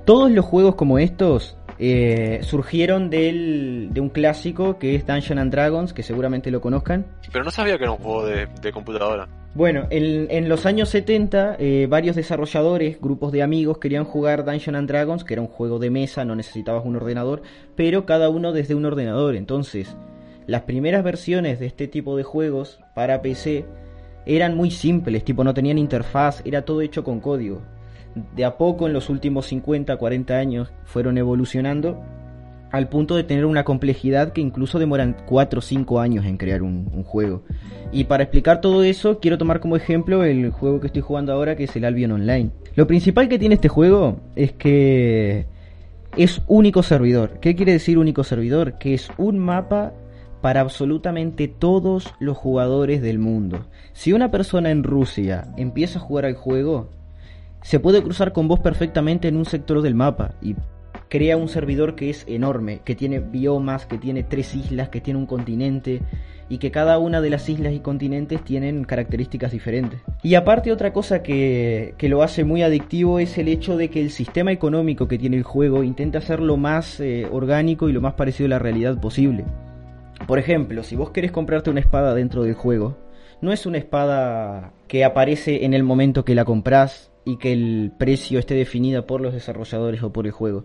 Todos 0.09 0.31
los 0.31 0.47
juegos 0.47 0.75
como 0.75 0.99
estos 0.99 1.59
eh, 1.79 2.40
surgieron 2.40 3.11
del, 3.11 3.90
de 3.92 4.01
un 4.01 4.09
clásico 4.09 4.79
que 4.79 4.94
es 4.94 5.07
Dungeons 5.07 5.38
and 5.38 5.53
Dragons, 5.53 5.92
que 5.92 6.03
seguramente 6.03 6.51
lo 6.51 6.62
conozcan. 6.62 7.05
Pero 7.31 7.44
no 7.44 7.51
sabía 7.51 7.77
que 7.77 7.85
era 7.85 7.92
un 7.92 7.99
juego 7.99 8.25
de, 8.25 8.73
computadora. 8.73 9.29
Bueno, 9.55 9.87
en, 9.90 10.31
en, 10.31 10.49
los 10.49 10.64
años 10.64 10.88
70 10.88 11.57
eh, 11.59 11.87
varios 11.90 12.16
desarrolladores, 12.16 12.99
grupos 12.99 13.33
de 13.33 13.42
amigos 13.42 13.77
querían 13.77 14.05
jugar 14.05 14.47
Dungeons 14.47 14.79
and 14.79 14.88
Dragons, 14.88 15.25
que 15.25 15.35
era 15.35 15.42
un 15.42 15.49
juego 15.49 15.79
de 15.79 15.90
mesa, 15.90 16.25
no 16.25 16.35
necesitabas 16.35 16.87
un 16.87 16.97
ordenador, 16.97 17.42
pero 17.77 18.07
cada 18.07 18.31
uno 18.31 18.53
desde 18.53 18.75
un 18.75 18.87
ordenador. 18.87 19.37
Entonces, 19.37 19.94
las 20.47 20.62
primeras 20.62 21.05
versiones 21.05 21.61
de 21.61 21.66
este 21.66 21.87
tipo 21.87 22.16
de 22.16 22.23
juegos 22.23 22.81
para 22.94 23.21
PC 23.21 23.66
eran 24.25 24.57
muy 24.57 24.71
simples, 24.71 25.23
tipo 25.23 25.44
no 25.44 25.53
tenían 25.53 25.77
interfaz, 25.77 26.40
era 26.47 26.62
todo 26.62 26.81
hecho 26.81 27.05
con 27.05 27.21
código 27.21 27.61
de 28.37 28.44
a 28.44 28.57
poco 28.57 28.87
en 28.87 28.92
los 28.92 29.09
últimos 29.11 29.47
50, 29.47 29.97
40 29.97 30.35
años 30.35 30.73
fueron 30.85 31.18
evolucionando 31.18 32.03
al 32.71 32.88
punto 32.88 33.16
de 33.16 33.25
tener 33.25 33.47
una 33.47 33.64
complejidad 33.64 34.33
que 34.33 34.40
incluso 34.40 34.79
demoran 34.79 35.16
4 35.27 35.59
o 35.59 35.62
5 35.62 36.01
años 36.01 36.27
en 36.27 36.37
crear 36.37 36.62
un, 36.62 36.87
juego. 37.05 37.42
Y 37.92 38.05
para 38.05 38.25
explicar 38.25 38.61
todo 38.61 38.83
eso, 38.83 39.21
quiero 39.21 39.38
tomar 39.38 39.61
como 39.61 39.77
ejemplo 39.77 40.25
el 40.25 40.51
juego 40.51 40.81
que 40.81 40.88
estoy 40.88 41.03
jugando 41.03 41.33
ahora, 41.33 41.57
que 41.57 41.64
es 41.64 41.77
el 41.77 41.85
Albion 41.85 42.12
Online. 42.12 42.51
Lo 42.75 42.87
principal 42.87 43.29
que 43.29 43.38
tiene 43.38 43.55
este 43.55 43.68
juego 43.68 44.21
es 44.37 44.53
que 44.53 45.47
es 46.16 46.42
único 46.47 46.83
servidor. 46.83 47.38
¿Qué 47.40 47.55
quiere 47.55 47.73
decir 47.73 47.99
único 47.99 48.25
servidor? 48.25 48.79
Que 48.79 48.94
es 48.94 49.09
un 49.16 49.38
mapa 49.38 49.94
para 50.42 50.61
absolutamente 50.61 51.49
todos 51.49 52.14
los 52.21 52.37
jugadores 52.37 53.03
del 53.03 53.18
mundo. 53.18 53.66
Si 53.92 54.12
una 54.12 54.31
persona 54.31 54.71
en 54.71 54.85
Rusia 54.85 55.49
empieza 55.57 55.99
a 55.99 56.03
jugar 56.03 56.27
al 56.27 56.35
juego, 56.35 56.90
se 57.62 57.81
puede 57.81 58.03
cruzar 58.03 58.33
con 58.33 58.49
vos 58.49 58.61
perfectamente 58.61 59.29
en 59.29 59.37
un 59.37 59.44
sector 59.44 59.83
del 59.83 59.94
mapa 59.94 60.35
y 60.40 60.55
crea 61.09 61.37
un 61.37 61.49
servidor 61.49 61.94
que 61.94 62.11
es 62.11 62.25
enorme, 62.29 62.81
que 62.85 62.94
tiene 62.94 63.21
biomas, 63.21 63.87
que 63.87 63.99
tiene 63.99 64.23
tres 64.23 64.55
islas, 64.55 64.88
que 64.88 65.01
tiene 65.01 65.18
un 65.18 65.27
continente 65.27 66.03
y 66.51 66.59
que 66.59 66.71
cada 66.71 66.99
una 66.99 67.21
de 67.21 67.31
las 67.31 67.49
islas 67.49 67.75
y 67.75 67.81
continentes 67.81 68.42
tienen 68.42 68.85
características 68.85 69.53
diferentes. 69.53 70.01
Y 70.23 70.35
aparte 70.35 70.73
otra 70.73 70.92
cosa 70.92 71.23
que, 71.23 71.94
lo 72.01 72.23
hace 72.23 72.44
muy 72.44 72.62
adictivo 72.62 73.18
es 73.18 73.37
el 73.38 73.49
hecho 73.49 73.77
de 73.77 73.90
que 73.90 74.01
el 74.01 74.11
sistema 74.11 74.53
económico 74.53 75.09
que 75.09 75.18
tiene 75.18 75.37
el 75.37 75.42
juego 75.42 75.83
intenta 75.83 76.21
ser 76.21 76.40
lo 76.40 76.57
más 76.57 77.01
eh, 77.01 77.27
orgánico 77.31 77.88
y 77.88 77.92
lo 77.92 78.01
más 78.01 78.14
parecido 78.14 78.47
a 78.47 78.51
la 78.51 78.59
realidad 78.59 78.99
posible. 78.99 79.44
Por 80.27 80.38
ejemplo, 80.38 80.83
si 80.83 80.97
vos 80.97 81.11
querés 81.11 81.33
comprarte 81.33 81.71
una 81.71 81.81
espada 81.81 82.14
dentro 82.14 82.42
del 82.42 82.55
juego, 82.55 82.97
no 83.40 83.53
es 83.53 83.66
una 83.66 83.79
espada 83.79 84.73
que 84.88 85.05
aparece 85.05 85.64
en 85.64 85.75
el 85.75 85.85
momento 85.85 86.25
que 86.25 86.35
la 86.35 86.44
compras 86.44 87.12
y 87.29 87.37
que 87.37 87.53
el 87.53 87.93
precio 87.99 88.38
esté 88.38 88.55
definido 88.55 89.07
por 89.07 89.21
los 89.21 89.35
desarrolladores 89.35 90.03
o 90.03 90.11
por 90.12 90.25
el 90.25 90.33
juego, 90.33 90.64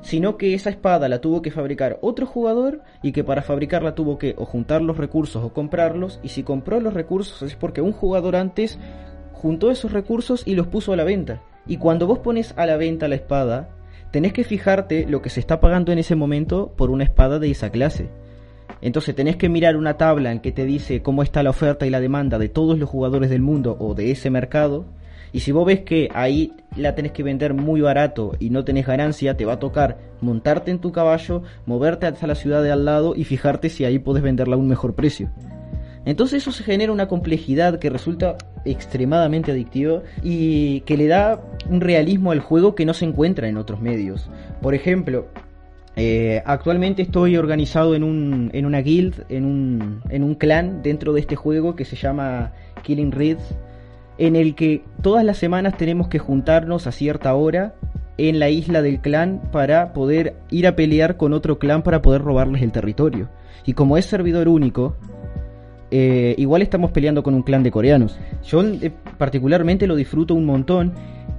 sino 0.00 0.36
que 0.36 0.54
esa 0.54 0.70
espada 0.70 1.08
la 1.08 1.20
tuvo 1.20 1.42
que 1.42 1.50
fabricar 1.50 1.98
otro 2.02 2.24
jugador 2.24 2.82
y 3.02 3.10
que 3.10 3.24
para 3.24 3.42
fabricarla 3.42 3.96
tuvo 3.96 4.16
que 4.16 4.36
o 4.38 4.44
juntar 4.44 4.80
los 4.80 4.96
recursos 4.96 5.42
o 5.42 5.52
comprarlos 5.52 6.20
y 6.22 6.28
si 6.28 6.44
compró 6.44 6.78
los 6.78 6.94
recursos 6.94 7.42
es 7.42 7.56
porque 7.56 7.80
un 7.80 7.90
jugador 7.90 8.36
antes 8.36 8.78
juntó 9.32 9.72
esos 9.72 9.90
recursos 9.90 10.44
y 10.46 10.54
los 10.54 10.68
puso 10.68 10.92
a 10.92 10.96
la 10.96 11.02
venta. 11.02 11.42
Y 11.66 11.78
cuando 11.78 12.06
vos 12.06 12.20
pones 12.20 12.54
a 12.56 12.64
la 12.64 12.76
venta 12.76 13.08
la 13.08 13.16
espada, 13.16 13.70
tenés 14.12 14.32
que 14.32 14.44
fijarte 14.44 15.06
lo 15.08 15.20
que 15.20 15.30
se 15.30 15.40
está 15.40 15.58
pagando 15.58 15.90
en 15.90 15.98
ese 15.98 16.14
momento 16.14 16.72
por 16.76 16.90
una 16.90 17.02
espada 17.02 17.40
de 17.40 17.50
esa 17.50 17.70
clase. 17.70 18.08
Entonces 18.80 19.16
tenés 19.16 19.36
que 19.36 19.48
mirar 19.48 19.76
una 19.76 19.96
tabla 19.96 20.30
en 20.30 20.38
que 20.38 20.52
te 20.52 20.64
dice 20.64 21.02
cómo 21.02 21.24
está 21.24 21.42
la 21.42 21.50
oferta 21.50 21.86
y 21.86 21.90
la 21.90 22.00
demanda 22.00 22.38
de 22.38 22.48
todos 22.48 22.78
los 22.78 22.88
jugadores 22.88 23.30
del 23.30 23.42
mundo 23.42 23.76
o 23.80 23.94
de 23.94 24.12
ese 24.12 24.30
mercado 24.30 24.84
y 25.34 25.40
si 25.40 25.50
vos 25.50 25.66
ves 25.66 25.80
que 25.80 26.08
ahí 26.14 26.52
la 26.76 26.94
tenés 26.94 27.10
que 27.10 27.24
vender 27.24 27.54
muy 27.54 27.80
barato 27.80 28.36
y 28.38 28.50
no 28.50 28.64
tenés 28.64 28.86
ganancia, 28.86 29.36
te 29.36 29.44
va 29.44 29.54
a 29.54 29.58
tocar 29.58 29.98
montarte 30.20 30.70
en 30.70 30.78
tu 30.78 30.92
caballo, 30.92 31.42
moverte 31.66 32.06
hasta 32.06 32.28
la 32.28 32.36
ciudad 32.36 32.62
de 32.62 32.70
al 32.70 32.84
lado 32.84 33.16
y 33.16 33.24
fijarte 33.24 33.68
si 33.68 33.84
ahí 33.84 33.98
podés 33.98 34.22
venderla 34.22 34.54
a 34.54 34.58
un 34.60 34.68
mejor 34.68 34.94
precio. 34.94 35.28
Entonces 36.04 36.40
eso 36.40 36.52
se 36.52 36.62
genera 36.62 36.92
una 36.92 37.08
complejidad 37.08 37.80
que 37.80 37.90
resulta 37.90 38.36
extremadamente 38.64 39.50
adictiva 39.50 40.02
y 40.22 40.82
que 40.82 40.96
le 40.96 41.08
da 41.08 41.42
un 41.68 41.80
realismo 41.80 42.30
al 42.30 42.38
juego 42.38 42.76
que 42.76 42.86
no 42.86 42.94
se 42.94 43.04
encuentra 43.04 43.48
en 43.48 43.56
otros 43.56 43.80
medios. 43.80 44.30
Por 44.62 44.76
ejemplo, 44.76 45.26
eh, 45.96 46.44
actualmente 46.46 47.02
estoy 47.02 47.36
organizado 47.36 47.96
en, 47.96 48.04
un, 48.04 48.50
en 48.52 48.66
una 48.66 48.82
guild, 48.82 49.24
en 49.28 49.46
un, 49.46 50.00
en 50.10 50.22
un 50.22 50.36
clan 50.36 50.80
dentro 50.84 51.12
de 51.12 51.18
este 51.18 51.34
juego 51.34 51.74
que 51.74 51.84
se 51.84 51.96
llama 51.96 52.52
Killing 52.84 53.10
Reeds 53.10 53.56
en 54.18 54.36
el 54.36 54.54
que 54.54 54.84
todas 55.02 55.24
las 55.24 55.38
semanas 55.38 55.76
tenemos 55.76 56.08
que 56.08 56.18
juntarnos 56.18 56.86
a 56.86 56.92
cierta 56.92 57.34
hora 57.34 57.74
en 58.16 58.38
la 58.38 58.48
isla 58.48 58.82
del 58.82 59.00
clan 59.00 59.40
para 59.50 59.92
poder 59.92 60.36
ir 60.50 60.66
a 60.66 60.76
pelear 60.76 61.16
con 61.16 61.32
otro 61.32 61.58
clan 61.58 61.82
para 61.82 62.02
poder 62.02 62.22
robarles 62.22 62.62
el 62.62 62.72
territorio. 62.72 63.28
Y 63.66 63.72
como 63.72 63.96
es 63.96 64.06
servidor 64.06 64.48
único, 64.48 64.96
eh, 65.90 66.34
igual 66.38 66.62
estamos 66.62 66.92
peleando 66.92 67.22
con 67.22 67.34
un 67.34 67.42
clan 67.42 67.62
de 67.62 67.70
coreanos. 67.70 68.18
Yo 68.44 68.62
eh, 68.62 68.92
particularmente 69.18 69.86
lo 69.86 69.96
disfruto 69.96 70.34
un 70.34 70.44
montón 70.44 70.92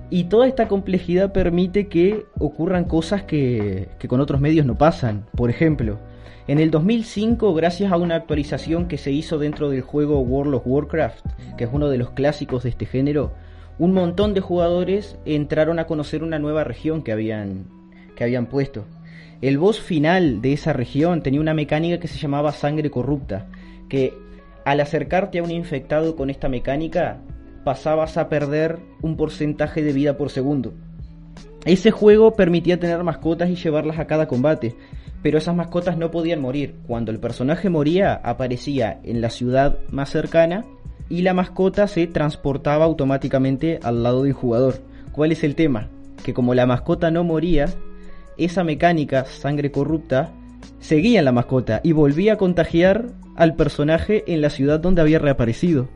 y 0.09 0.25
toda 0.25 0.47
esta 0.47 0.67
complejidad 0.67 1.31
permite 1.31 1.87
que 1.87 2.25
ocurran 2.39 2.85
cosas 2.85 3.23
que, 3.23 3.89
que 3.97 4.07
con 4.07 4.19
otros 4.19 4.41
medios 4.41 4.65
no 4.65 4.77
pasan. 4.77 5.25
Por 5.35 5.49
ejemplo, 5.49 5.97
en 6.47 6.59
el 6.59 6.69
2005, 6.69 7.53
gracias 7.55 7.91
a 7.91 7.97
una 7.97 8.15
actualización 8.15 8.87
que 8.87 8.99
se 8.99 9.11
hizo 9.11 9.39
dentro 9.39 9.69
del 9.69 9.81
juego 9.81 10.19
World 10.19 10.55
of 10.55 10.67
Warcraft, 10.67 11.25
que 11.57 11.63
es 11.63 11.69
uno 11.73 11.89
de 11.89 11.97
los 11.97 12.11
clásicos 12.11 12.63
de 12.63 12.69
este 12.69 12.85
género, 12.85 13.33
un 13.79 13.93
montón 13.93 14.33
de 14.33 14.41
jugadores 14.41 15.17
entraron 15.25 15.79
a 15.79 15.87
conocer 15.87 16.23
una 16.23 16.37
nueva 16.37 16.63
región 16.63 17.01
que 17.01 17.11
habían, 17.11 17.65
que 18.15 18.23
habían 18.23 18.45
puesto. 18.45 18.85
El 19.41 19.57
boss 19.57 19.81
final 19.81 20.41
de 20.41 20.53
esa 20.53 20.71
región 20.71 21.23
tenía 21.23 21.41
una 21.41 21.53
mecánica 21.53 21.99
que 21.99 22.07
se 22.07 22.19
llamaba 22.19 22.51
sangre 22.51 22.91
corrupta, 22.91 23.47
que 23.89 24.13
al 24.65 24.79
acercarte 24.79 25.39
a 25.39 25.43
un 25.43 25.51
infectado 25.51 26.15
con 26.15 26.29
esta 26.29 26.47
mecánica 26.47 27.17
pasabas 27.63 28.17
a 28.17 28.29
perder 28.29 28.77
un 29.01 29.17
porcentaje 29.17 29.81
de 29.81 29.93
vida 29.93 30.15
por 30.15 30.29
segundo. 30.29 30.73
Ese 31.65 31.89
juego 31.89 32.35
permitía 32.35 32.79
tener 32.79 33.03
mascotas 33.03 33.49
y 33.49 33.55
llevarlas 33.55 33.97
a 33.97 34.05
cada 34.05 34.27
combate, 34.27 34.75
pero 35.25 35.39
esas 35.39 35.55
mascotas 35.55 35.97
no 35.97 36.11
podían 36.11 36.39
morir. 36.39 36.75
Cuando 36.85 37.09
el 37.09 37.17
personaje 37.17 37.67
moría, 37.67 38.13
aparecía 38.13 38.99
en 39.03 39.21
la 39.21 39.31
ciudad 39.31 39.79
más 39.89 40.11
cercana 40.11 40.65
y 41.09 41.23
la 41.23 41.33
mascota 41.33 41.87
se 41.87 42.05
transportaba 42.05 42.85
automáticamente 42.85 43.79
al 43.81 44.03
lado 44.03 44.21
del 44.21 44.33
jugador. 44.33 44.83
¿Cuál 45.13 45.31
es 45.31 45.43
el 45.43 45.55
tema? 45.55 45.87
Que 46.23 46.35
como 46.35 46.53
la 46.53 46.67
mascota 46.67 47.09
no 47.09 47.23
moría, 47.23 47.65
esa 48.37 48.63
mecánica, 48.63 49.25
sangre 49.25 49.71
corrupta, 49.71 50.31
seguía 50.79 51.17
en 51.17 51.25
la 51.25 51.31
mascota 51.31 51.81
y 51.83 51.93
volvía 51.93 52.33
a 52.33 52.37
contagiar 52.37 53.07
al 53.35 53.55
personaje 53.55 54.31
en 54.31 54.41
la 54.41 54.51
ciudad 54.51 54.79
donde 54.79 55.01
había 55.01 55.17
reaparecido. 55.17 55.89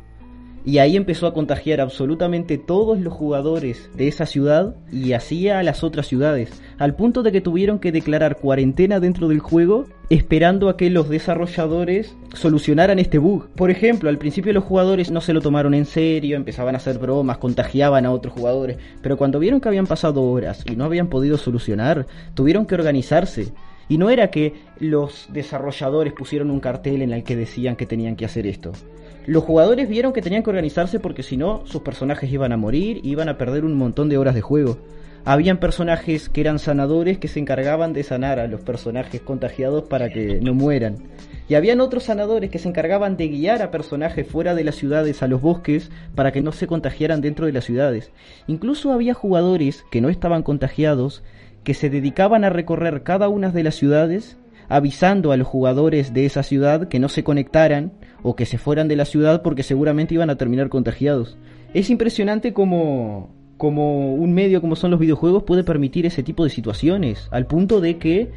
Y 0.66 0.80
ahí 0.80 0.98
empezó 0.98 1.28
a 1.28 1.34
contagiar 1.34 1.82
absolutamente 1.82 2.58
todos 2.58 3.00
los 3.00 3.14
jugadores 3.14 3.90
de 3.96 4.08
esa 4.08 4.26
ciudad 4.26 4.76
y 4.92 5.14
hacía 5.14 5.60
a 5.60 5.64
las 5.64 5.84
otras 5.84 6.08
ciudades, 6.08 6.62
al 6.78 6.96
punto 6.96 7.24
de 7.24 7.32
que 7.32 7.42
tuvieron 7.42 7.80
que 7.80 7.92
declarar 7.92 8.38
cuarentena 8.38 9.00
dentro 9.00 9.28
del 9.28 9.40
juego 9.40 9.86
esperando 10.10 10.70
a 10.70 10.78
que 10.78 10.90
los 10.90 11.08
desarrolladores 11.08 12.16
solucionaran 12.34 13.00
este 13.00 13.20
bug. 13.20 13.48
Por 13.56 13.72
ejemplo, 13.72 14.10
al 14.10 14.18
principio 14.18 14.54
los 14.54 14.64
jugadores 14.64 15.12
no 15.12 15.22
se 15.22 15.34
lo 15.34 15.42
tomaron 15.42 15.74
en 15.74 15.86
serio, 15.86 16.36
empezaban 16.36 16.76
a 16.76 16.80
hacer 16.80 16.98
bromas, 16.98 17.38
contagiaban 17.38 18.06
a 18.06 18.12
otros 18.12 18.34
jugadores, 18.34 18.78
pero 19.02 19.18
cuando 19.18 19.40
vieron 19.40 19.62
que 19.62 19.70
habían 19.70 19.88
pasado 19.88 20.24
horas 20.24 20.66
y 20.70 20.76
no 20.76 20.84
habían 20.84 21.10
podido 21.10 21.38
solucionar, 21.38 22.08
tuvieron 22.34 22.66
que 22.66 22.76
organizarse. 22.76 23.54
Y 23.88 23.98
no 23.98 24.12
era 24.12 24.30
que 24.30 24.54
los 24.80 25.28
desarrolladores 25.34 26.14
pusieron 26.14 26.52
un 26.52 26.60
cartel 26.60 27.02
en 27.02 27.12
el 27.12 27.24
que 27.24 27.36
decían 27.36 27.76
que 27.76 27.88
tenían 27.88 28.16
que 28.16 28.26
hacer 28.26 28.46
esto. 28.46 28.72
Los 29.30 29.44
jugadores 29.44 29.88
vieron 29.88 30.12
que 30.12 30.24
tenían 30.24 30.42
que 30.42 30.50
organizarse 30.50 31.00
porque 31.00 31.22
si 31.22 31.38
no, 31.38 31.62
sus 31.68 31.84
personajes 31.84 32.32
iban 32.32 32.52
a 32.52 32.58
morir 32.58 33.00
y 33.04 33.12
iban 33.12 33.30
a 33.30 33.38
perder 33.38 33.64
un 33.64 33.76
montón 33.76 34.10
de 34.10 34.18
horas 34.18 34.34
de 34.34 34.42
juego. 34.42 34.80
Habían 35.24 35.60
personajes 35.60 36.30
que 36.30 36.42
eran 36.42 36.58
sanadores 36.58 37.20
que 37.20 37.28
se 37.28 37.40
encargaban 37.40 37.94
de 37.94 38.02
sanar 38.02 38.40
a 38.40 38.48
los 38.48 38.62
personajes 38.62 39.22
contagiados 39.22 39.84
para 39.84 40.10
que 40.10 40.40
no 40.42 40.56
mueran. 40.56 40.96
Y 41.48 41.54
habían 41.54 41.80
otros 41.80 42.06
sanadores 42.06 42.50
que 42.50 42.58
se 42.58 42.70
encargaban 42.70 43.18
de 43.18 43.28
guiar 43.28 43.62
a 43.62 43.70
personajes 43.70 44.26
fuera 44.26 44.56
de 44.56 44.64
las 44.64 44.74
ciudades 44.74 45.22
a 45.22 45.28
los 45.28 45.44
bosques 45.44 45.92
para 46.16 46.32
que 46.32 46.42
no 46.42 46.52
se 46.52 46.66
contagiaran 46.66 47.22
dentro 47.22 47.46
de 47.46 47.54
las 47.54 47.66
ciudades. 47.66 48.12
Incluso 48.48 48.92
había 48.94 49.14
jugadores 49.14 49.86
que 49.92 50.02
no 50.02 50.10
estaban 50.10 50.42
contagiados 50.42 51.22
que 51.64 51.76
se 51.76 51.92
dedicaban 51.92 52.46
a 52.46 52.50
recorrer 52.50 53.04
cada 53.04 53.30
una 53.30 53.52
de 53.52 53.62
las 53.62 53.76
ciudades 53.76 54.39
avisando 54.70 55.32
a 55.32 55.38
los 55.38 55.48
jugadores 55.48 56.14
de 56.14 56.26
esa 56.26 56.44
ciudad 56.44 56.88
que 56.88 57.00
no 57.00 57.10
se 57.10 57.24
conectaran 57.24 57.92
o 58.22 58.36
que 58.36 58.46
se 58.46 58.58
fueran 58.58 58.88
de 58.88 58.96
la 58.96 59.06
ciudad 59.06 59.42
porque 59.42 59.64
seguramente 59.64 60.14
iban 60.14 60.30
a 60.30 60.38
terminar 60.38 60.70
contagiados. 60.70 61.38
Es 61.74 61.90
impresionante 61.90 62.54
como, 62.54 63.36
como 63.58 64.14
un 64.14 64.34
medio 64.34 64.62
como 64.62 64.76
son 64.76 64.92
los 64.92 65.00
videojuegos 65.00 65.44
puede 65.44 65.64
permitir 65.64 66.06
ese 66.06 66.24
tipo 66.24 66.44
de 66.44 66.50
situaciones, 66.50 67.28
al 67.32 67.48
punto 67.48 67.82
de 67.82 67.98
que 67.98 68.32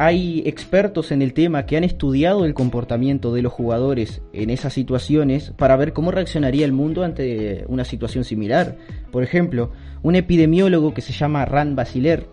hay 0.00 0.44
expertos 0.46 1.10
en 1.10 1.22
el 1.22 1.32
tema 1.32 1.66
que 1.66 1.76
han 1.76 1.82
estudiado 1.82 2.44
el 2.44 2.54
comportamiento 2.54 3.34
de 3.34 3.42
los 3.42 3.52
jugadores 3.52 4.22
en 4.32 4.50
esas 4.50 4.72
situaciones 4.72 5.50
para 5.56 5.76
ver 5.76 5.92
cómo 5.92 6.12
reaccionaría 6.12 6.64
el 6.64 6.70
mundo 6.70 7.02
ante 7.02 7.64
una 7.66 7.84
situación 7.84 8.22
similar. 8.22 8.76
Por 9.10 9.24
ejemplo, 9.24 9.72
un 10.02 10.14
epidemiólogo 10.14 10.94
que 10.94 11.00
se 11.00 11.12
llama 11.12 11.44
Rand 11.46 11.74
Basiler 11.74 12.28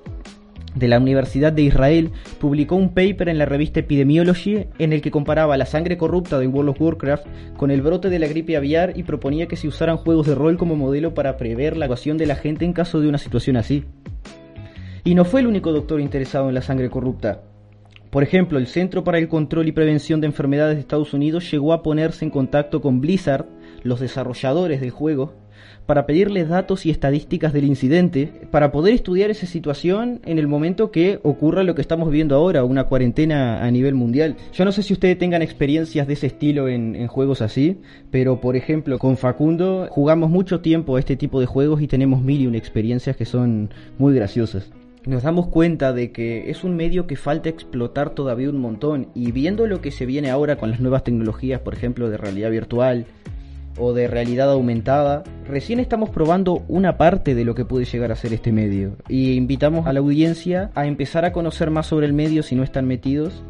de 0.76 0.88
la 0.88 1.00
Universidad 1.00 1.52
de 1.52 1.64
Israel 1.64 2.12
publicó 2.40 2.76
un 2.76 2.94
paper 2.94 3.30
en 3.30 3.38
la 3.38 3.46
revista 3.46 3.80
Epidemiology 3.80 4.68
en 4.78 4.94
el 4.94 5.02
que 5.02 5.12
comparaba 5.12 5.58
la 5.58 5.66
sangre 5.66 5.98
corrupta 5.98 6.38
de 6.38 6.48
World 6.48 6.70
of 6.70 6.82
Warcraft 6.82 7.26
con 7.58 7.72
el 7.72 7.82
brote 7.82 8.10
de 8.10 8.20
la 8.20 8.28
gripe 8.28 8.58
aviar 8.58 8.94
y 8.96 9.04
proponía 9.04 9.48
que 9.48 9.56
se 9.56 9.68
usaran 9.68 9.98
juegos 9.98 10.28
de 10.28 10.36
rol 10.36 10.58
como 10.58 10.76
modelo 10.76 11.14
para 11.14 11.38
prever 11.38 11.78
la 11.78 11.86
actuación 11.86 12.18
de 12.18 12.28
la 12.28 12.36
gente 12.36 12.66
en 12.66 12.74
caso 12.74 13.00
de 13.00 13.08
una 13.08 13.18
situación 13.18 13.58
así. 13.58 13.86
Y 15.04 15.16
no 15.16 15.24
fue 15.24 15.42
el 15.42 15.48
único 15.48 15.72
doctor 15.72 16.02
interesado 16.02 16.50
en 16.50 16.56
la 16.56 16.62
sangre 16.62 16.90
corrupta. 16.90 17.42
Por 18.10 18.24
ejemplo, 18.24 18.60
el 18.60 18.68
Centro 18.68 19.04
para 19.04 19.18
el 19.18 19.28
Control 19.28 19.68
y 19.68 19.72
Prevención 19.72 20.22
de 20.22 20.28
Enfermedades 20.28 20.76
de 20.76 20.82
Estados 20.82 21.14
Unidos 21.14 21.52
llegó 21.52 21.74
a 21.74 21.84
ponerse 21.84 22.24
en 22.24 22.32
contacto 22.32 22.82
con 22.82 23.02
Blizzard, 23.02 23.46
los 23.84 24.00
desarrolladores 24.00 24.80
del 24.80 24.92
juego, 24.92 25.34
para 25.86 26.06
pedirles 26.06 26.50
datos 26.50 26.86
y 26.86 26.92
estadísticas 26.92 27.54
del 27.54 27.66
incidente, 27.66 28.32
para 28.52 28.72
poder 28.72 28.94
estudiar 28.94 29.30
esa 29.30 29.46
situación 29.46 30.22
en 30.26 30.40
el 30.40 30.48
momento 30.48 30.92
que 30.92 31.20
ocurra 31.24 31.64
lo 31.64 31.76
que 31.76 31.82
estamos 31.82 32.10
viendo 32.10 32.36
ahora, 32.36 32.64
una 32.64 32.86
cuarentena 32.86 33.64
a 33.64 33.72
nivel 33.72 33.96
mundial. 33.96 34.36
Yo 34.54 34.66
no 34.66 34.72
sé 34.72 34.84
si 34.84 34.94
ustedes 34.94 35.18
tengan 35.18 35.42
experiencias 35.42 36.08
de 36.08 36.14
ese 36.14 36.28
estilo 36.28 36.68
en, 36.68 36.96
en 36.96 37.08
juegos 37.08 37.42
así, 37.42 37.78
pero 38.12 38.42
por 38.42 38.56
ejemplo 38.56 38.98
con 39.00 39.18
Facundo 39.18 39.88
jugamos 39.90 40.30
mucho 40.30 40.62
tiempo 40.62 40.96
a 40.96 41.00
este 41.00 41.16
tipo 41.16 41.40
de 41.40 41.46
juegos 41.46 41.82
y 41.82 41.88
tenemos 41.88 42.22
mil 42.22 42.42
y 42.42 42.48
una 42.48 42.58
experiencias 42.58 43.16
que 43.16 43.26
son 43.26 43.70
muy 43.98 44.16
graciosas 44.16 44.72
nos 45.06 45.22
damos 45.22 45.48
cuenta 45.48 45.94
de 45.94 46.12
que 46.12 46.50
es 46.50 46.64
un 46.64 46.76
medio 46.76 47.06
que 47.06 47.16
falta 47.16 47.50
explotar 47.50 48.12
todavía 48.12 48.50
un 48.50 48.58
montón 48.58 49.10
y 49.14 49.32
viendo 49.32 49.68
lo 49.68 49.82
que 49.82 49.92
se 49.92 50.06
viene 50.06 50.32
ahora 50.32 50.58
con 50.58 50.72
las 50.72 50.80
nuevas 50.80 51.04
tecnologías, 51.04 51.62
por 51.62 51.76
ejemplo, 51.76 52.10
de 52.10 52.18
realidad 52.18 52.50
virtual 52.50 53.06
o 53.78 53.94
de 53.94 54.08
realidad 54.08 54.52
aumentada, 54.52 55.24
recién 55.48 55.80
estamos 55.80 56.10
probando 56.10 56.64
una 56.68 56.98
parte 56.98 57.36
de 57.36 57.46
lo 57.46 57.56
que 57.56 57.66
puede 57.66 57.86
llegar 57.86 58.12
a 58.12 58.16
ser 58.16 58.34
este 58.34 58.52
medio 58.52 58.96
y 59.08 59.34
invitamos 59.34 59.88
a 59.88 59.94
la 59.94 60.00
audiencia 60.00 60.72
a 60.76 60.86
empezar 60.86 61.26
a 61.26 61.32
conocer 61.32 61.72
más 61.72 61.88
sobre 61.88 62.06
el 62.06 62.14
medio 62.14 62.44
si 62.44 62.56
no 62.56 62.64
están 62.64 62.88
metidos, 62.88 63.44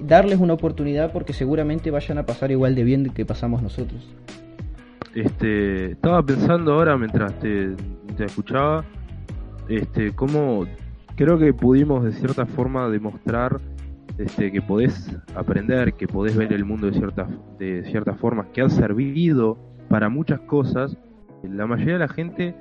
darles 0.00 0.38
una 0.38 0.54
oportunidad 0.54 1.12
porque 1.12 1.32
seguramente 1.32 1.90
vayan 1.90 2.18
a 2.18 2.26
pasar 2.26 2.50
igual 2.50 2.74
de 2.74 2.84
bien 2.84 3.10
que 3.10 3.24
pasamos 3.24 3.62
nosotros. 3.62 4.06
Este, 5.14 5.92
estaba 5.92 6.22
pensando 6.22 6.74
ahora 6.74 6.96
mientras 6.96 7.38
te, 7.40 7.74
escuchaba, 8.18 8.84
este, 9.68 10.12
cómo 10.12 10.66
creo 11.16 11.38
que 11.38 11.52
pudimos 11.52 12.04
de 12.04 12.12
cierta 12.12 12.46
forma 12.46 12.88
demostrar 12.88 13.58
este, 14.18 14.50
que 14.52 14.60
podés 14.60 15.16
aprender, 15.34 15.94
que 15.94 16.08
podés 16.08 16.36
ver 16.36 16.52
el 16.52 16.64
mundo 16.64 16.88
de 16.88 16.94
ciertas 16.94 17.28
de 17.58 17.84
ciertas 17.84 18.18
formas, 18.18 18.46
que 18.52 18.60
han 18.60 18.70
servido 18.70 19.58
para 19.88 20.08
muchas 20.08 20.40
cosas. 20.40 20.96
La 21.42 21.66
mayoría 21.66 21.94
de 21.94 21.98
la 22.00 22.08
gente 22.08 22.54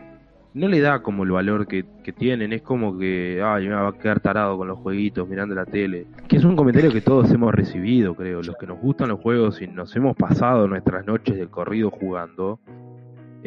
no 0.54 0.67
le 0.67 0.80
da 0.80 1.02
como 1.02 1.24
el 1.24 1.32
valor 1.32 1.67
que, 1.67 1.86
que 2.04 2.12
tienen, 2.12 2.54
es 2.54 2.62
como 2.62 2.98
que, 2.98 3.41
ay, 3.43 3.67
me 3.67 3.76
va 3.76 3.89
a 3.89 3.93
quedar 3.93 4.20
tarado 4.20 4.58
con 4.58 4.67
los 4.67 4.80
jueguitos 4.80 5.28
mirando 5.28 5.54
la 5.56 5.65
tele. 5.65 6.08
Que 6.28 6.38
es 6.38 6.43
un 6.43 6.56
comentario 6.56 6.91
que 6.91 7.02
todos 7.02 7.32
hemos 7.32 7.54
recibido, 7.54 8.15
creo. 8.15 8.41
Los 8.41 8.56
que 8.58 8.67
nos 8.67 8.80
gustan 8.80 9.10
los 9.10 9.20
juegos 9.20 9.62
y 9.62 9.67
nos 9.67 9.96
hemos 9.96 10.15
pasado 10.15 10.67
nuestras 10.67 11.06
noches 11.06 11.38
de 11.38 11.48
corrido 11.48 11.91
jugando, 11.91 12.60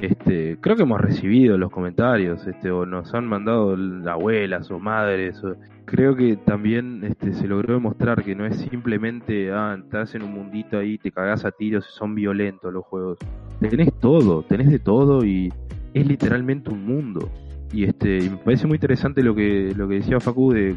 este, 0.01 0.59
creo 0.61 0.77
que 0.77 0.83
hemos 0.83 1.01
recibido 1.01 1.59
los 1.59 1.71
comentarios, 1.71 2.47
este, 2.47 2.71
o 2.71 2.87
nos 2.87 3.13
han 3.15 3.27
mandado 3.27 3.77
abuelas 4.09 4.71
o 4.71 4.79
madres. 4.79 5.41
creo 5.85 6.17
que 6.17 6.37
también 6.37 7.05
este, 7.05 7.33
se 7.33 7.47
logró 7.47 7.75
demostrar 7.75 8.23
que 8.23 8.35
no 8.35 8.47
es 8.47 8.57
simplemente, 8.57 9.53
ah, 9.53 9.77
estás 9.79 10.15
en 10.15 10.23
un 10.23 10.33
mundito 10.33 10.79
ahí, 10.79 10.99
te 10.99 11.11
cagás 11.11 11.45
a 11.45 11.51
tiros 11.51 11.87
y 11.89 11.93
son 11.97 12.15
violentos 12.15 12.73
los 12.73 12.85
juegos. 12.85 13.19
Tenés 13.61 13.93
todo, 14.01 14.43
tenés 14.43 14.71
de 14.71 14.79
todo 14.79 15.25
y 15.25 15.53
es 15.93 16.07
literalmente 16.07 16.71
un 16.71 16.85
mundo. 16.85 17.31
Y 17.73 17.85
este, 17.85 18.19
y 18.19 18.31
me 18.31 18.37
parece 18.39 18.67
muy 18.67 18.77
interesante 18.77 19.23
lo 19.23 19.35
que, 19.35 19.73
lo 19.77 19.87
que 19.89 19.97
decía 19.97 20.19
Facu 20.19 20.53
de 20.53 20.77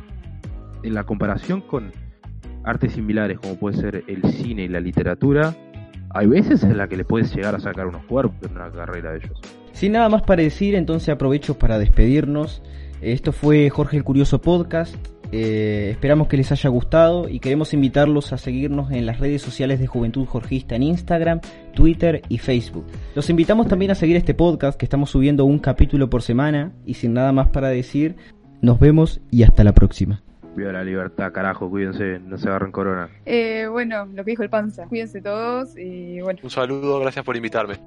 en 0.84 0.94
la 0.94 1.06
comparación 1.06 1.62
con 1.62 1.92
artes 2.66 2.94
similares 2.94 3.40
como 3.40 3.58
puede 3.58 3.78
ser 3.78 4.04
el 4.08 4.24
cine 4.34 4.66
y 4.66 4.68
la 4.68 4.80
literatura 4.80 5.56
hay 6.14 6.28
veces 6.28 6.64
en 6.64 6.78
la 6.78 6.88
que 6.88 6.98
le 6.98 7.06
puedes 7.06 7.36
llegar 7.36 7.56
a 7.56 7.60
sacar 7.60 7.88
unos 7.88 8.06
cuerpos 8.06 8.38
en 8.50 8.56
una 8.56 8.72
carrera 8.72 9.12
de 9.12 9.18
ellos. 9.18 9.40
Sin 9.72 9.94
nada 9.94 10.08
más 10.10 10.22
para 10.22 10.44
decir, 10.44 10.76
entonces 10.76 11.10
aprovecho 11.10 11.58
para 11.58 11.80
despedirnos. 11.80 12.62
Esto 13.02 13.32
fue 13.32 13.70
Jorge 13.70 13.98
el 13.98 14.04
Curioso 14.04 14.40
Podcast. 14.40 14.96
Eh, 15.32 15.90
esperamos 15.90 16.28
que 16.28 16.38
les 16.38 16.52
haya 16.52 16.70
gustado 16.70 17.28
y 17.28 17.40
queremos 17.40 17.74
invitarlos 17.74 18.32
a 18.34 18.38
seguirnos 18.38 18.92
en 18.92 19.08
las 19.08 19.20
redes 19.20 19.42
sociales 19.42 19.80
de 19.80 19.88
Juventud 19.88 20.28
Jorgista 20.28 20.76
en 20.76 20.84
Instagram, 20.84 21.42
Twitter 21.74 22.22
y 22.30 22.38
Facebook. 22.38 22.86
Los 23.16 23.32
invitamos 23.32 23.68
también 23.68 23.90
a 23.90 23.96
seguir 23.96 24.16
este 24.16 24.36
podcast 24.36 24.78
que 24.78 24.86
estamos 24.86 25.10
subiendo 25.10 25.46
un 25.46 25.58
capítulo 25.58 26.08
por 26.08 26.22
semana 26.22 26.72
y 26.86 26.94
sin 26.94 27.14
nada 27.14 27.32
más 27.32 27.48
para 27.48 27.70
decir, 27.70 28.16
nos 28.62 28.80
vemos 28.80 29.22
y 29.32 29.42
hasta 29.42 29.64
la 29.64 29.74
próxima. 29.74 30.22
Viva 30.56 30.72
la 30.72 30.84
libertad, 30.84 31.32
carajo, 31.32 31.70
cuídense, 31.70 32.20
no 32.20 32.38
se 32.38 32.48
agarren 32.48 32.72
corona. 32.72 33.10
Eh, 33.26 33.68
bueno, 33.70 34.06
lo 34.06 34.24
que 34.24 34.32
dijo 34.32 34.44
el 34.44 34.50
panza, 34.50 34.86
cuídense 34.88 35.22
todos 35.22 35.76
y 35.78 36.22
bueno. 36.22 36.40
Un 36.44 36.50
saludo, 36.50 37.00
gracias 37.00 37.26
por 37.26 37.36
invitarme. 37.36 37.80